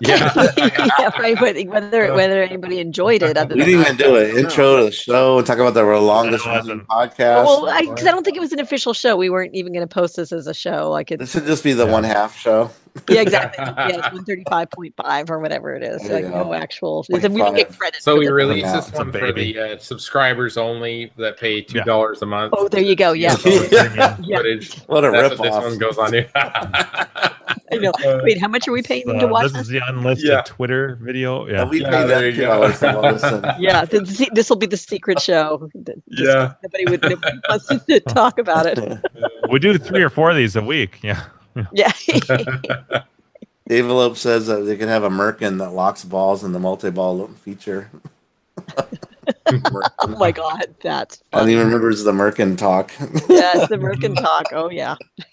[0.00, 0.30] Yeah.
[0.58, 1.34] yeah, right.
[1.40, 4.92] But whether whether anybody enjoyed it, other We didn't even do an intro to the
[4.92, 7.44] show and talk about the longest That running wasn't- podcast.
[7.46, 9.16] well, I, 'cause I don't think it was an official show.
[9.16, 10.90] We weren't even going to post this as a show.
[10.90, 11.92] Like this it's should just be the Yeah.
[11.92, 12.70] one half show.
[13.08, 13.64] yeah, exactly.
[13.78, 16.06] Yeah, it's one thirty five point five or whatever it is.
[16.06, 17.06] Like no actual.
[17.08, 18.02] We didn't get credit.
[18.02, 21.78] So we the- released this it's one for the uh, subscribers only that pay two
[21.78, 21.84] Yeah.
[21.84, 22.52] dollars a month.
[22.54, 23.12] Oh, there you go.
[23.12, 23.36] Yeah.
[23.46, 24.16] Yeah.
[24.20, 24.42] Yeah.
[24.86, 25.38] What a rip off.
[25.38, 27.34] this one goes on to.
[27.72, 27.92] I know.
[28.22, 29.62] Wait, how much are we paying them to Uh, watch this this?
[29.62, 30.42] is the unlisted Yeah.
[30.46, 31.46] Twitter video.
[31.46, 31.64] Yeah.
[31.68, 32.46] we Yeah, pay there them you two go.
[32.48, 33.56] dollars to.
[33.60, 35.68] Yeah, this will be the secret show.
[35.84, 36.52] Just- Yeah.
[36.62, 38.78] Nobody would nobody wants to talk about it.
[39.50, 40.98] We do three or four of these a week.
[41.02, 41.22] Yeah.
[41.72, 41.92] Yeah.
[43.66, 47.26] The envelope says that they can have a merkin that locks balls in the multi-ball
[47.44, 47.90] feature.
[49.46, 51.52] Oh my god, that's I don't funny.
[51.54, 52.92] even remember the merkin talk.
[53.28, 54.46] Yeah, it's the Merkin talk.
[54.52, 54.96] Oh yeah.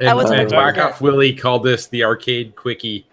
[0.00, 3.06] that was and my Whack Off Willie called this the arcade quickie.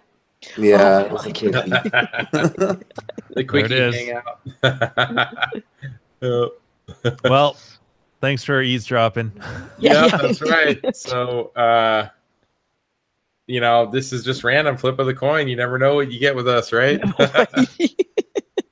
[0.58, 1.70] yeah, Oh it was a my quickie.
[3.36, 3.96] the quickie is.
[3.96, 5.64] hangout.
[6.22, 6.48] Uh,
[7.24, 7.58] Well,
[8.22, 9.32] Thanks for eavesdropping.
[9.78, 10.18] Yeah, yeah.
[10.18, 10.96] that's right.
[10.96, 12.08] So, uh,
[13.46, 15.48] you know, this is just random flip of the coin.
[15.48, 17.00] You never know what you get with us, right?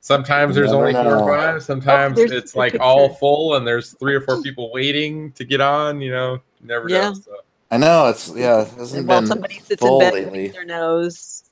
[0.04, 1.24] Sometimes there's Never only four know.
[1.24, 1.56] or five.
[1.56, 5.46] Oh, Sometimes there's it's like all full, and there's three or four people waiting to
[5.46, 6.02] get on.
[6.02, 7.12] You know, you never Yeah.
[7.12, 7.14] know.
[7.14, 7.32] So.
[7.72, 8.64] I know it's yeah.
[8.64, 10.44] It hasn't While been somebody sits in bed lately.
[10.44, 11.46] with their nose,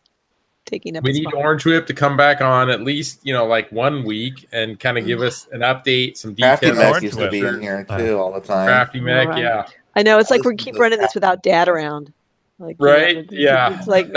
[0.65, 1.05] taking up.
[1.05, 1.35] We need spot.
[1.35, 4.97] Orange Whip to come back on at least, you know, like one week and kind
[4.97, 5.07] of mm-hmm.
[5.07, 6.93] give us an update, some Crafty details.
[6.95, 8.67] Mac used to be in here too all the time.
[8.67, 9.41] Crafty Mac, Right.
[9.43, 9.65] yeah.
[9.95, 12.11] I know it's like we Listen keep running this without dad around.
[12.59, 13.17] Like you know, Right?
[13.17, 13.77] it's- Yeah.
[13.77, 14.13] It's like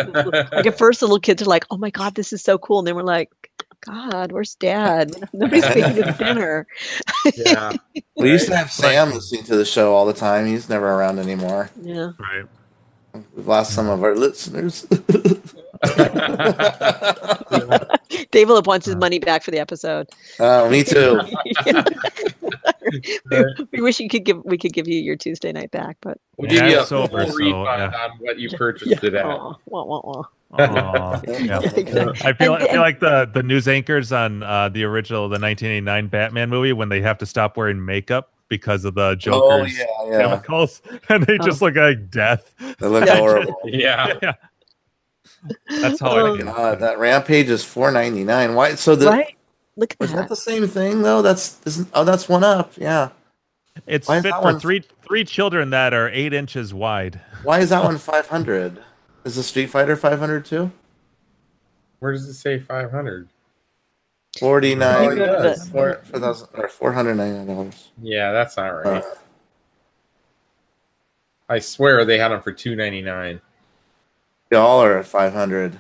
[0.52, 2.81] like at first the little kids are like, "Oh my god, this is so cool,"
[2.81, 3.31] and then we're like,
[3.85, 5.12] "God, where's dad?
[5.32, 6.66] Nobody's making us dinner."
[7.36, 7.73] Yeah.
[8.16, 10.47] We used to have Sam listening to the show all the time.
[10.47, 11.70] He's never around anymore.
[11.82, 12.12] Yeah.
[12.19, 12.44] Right.
[13.35, 14.86] We've lost some of our listeners.
[18.30, 20.08] David wants his money back for the episode.
[20.40, 21.20] oh, me too.
[23.72, 26.52] we wish you could give we could give you your Tuesday night back, but We'll
[26.52, 28.04] Yeah, give you a full over, so, refund yeah.
[28.04, 29.24] on what you purchased it at.
[29.24, 30.24] Aw, wah, wah, wah.
[30.58, 31.58] Aw, yeah.
[32.24, 36.08] I feel I feel like the the news anchors on uh, the original the 1989
[36.08, 39.84] Batman movie when they have to stop wearing makeup because of the Oh Joker's yeah,
[40.06, 40.18] yeah.
[40.22, 42.54] chemicals, and they just look like death.
[42.78, 43.16] They look Yeah.
[43.16, 43.56] horrible.
[43.64, 44.34] Yeah.
[45.70, 46.46] Yeah, that's how Oh, I feel.
[46.46, 48.54] God, that Rampage is four ninety nine.
[48.54, 48.74] Why?
[48.74, 49.36] So the right?
[49.76, 50.28] Look at was that that.
[50.28, 51.20] the same thing though?
[51.22, 52.72] That's isn't, oh, that's one up.
[52.76, 53.10] Yeah.
[53.86, 57.20] It's Why is fit that for one- three three children that are eight inches wide.
[57.42, 58.78] Why is that one five hundred?
[59.24, 60.70] Is the Street Fighter five hundred too?
[61.98, 63.28] Where does it say 500?
[64.38, 65.12] Forty Oh, nine.
[65.12, 65.68] it does.
[65.70, 67.90] Four for thousand or four hundred ninety nine dollars.
[68.02, 69.02] Yeah, that's not right.
[69.02, 69.14] Uh,
[71.48, 73.40] I swear they had them for 2.99.
[74.50, 75.78] they all are at five hundred.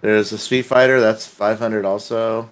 [0.00, 2.50] There's a Street Fighter that's five hundred also.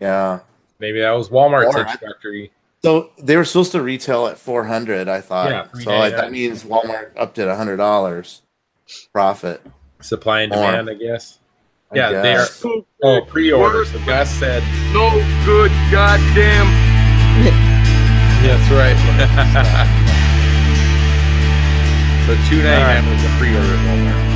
[0.00, 0.40] Yeah.
[0.78, 1.90] Maybe that was Walmart's Walmart.
[1.92, 2.52] introductory.
[2.82, 5.08] So they were supposed to retail at four hundred.
[5.08, 5.50] I thought.
[5.50, 6.30] Yeah, so I, that $3.99.
[6.32, 8.42] means Walmart upped it hundred dollars
[9.12, 9.60] profit.
[10.00, 10.64] Supply and More.
[10.70, 11.38] demand, I guess.
[11.92, 12.38] I Yeah, they are.
[12.38, 12.64] guess.
[13.02, 13.84] Oh, pre-order.
[13.84, 14.62] So Gus said,
[14.94, 15.10] No
[15.44, 16.66] good goddamn.
[18.42, 19.96] "That's right."
[22.30, 24.29] so two ninety nine was the pre-order.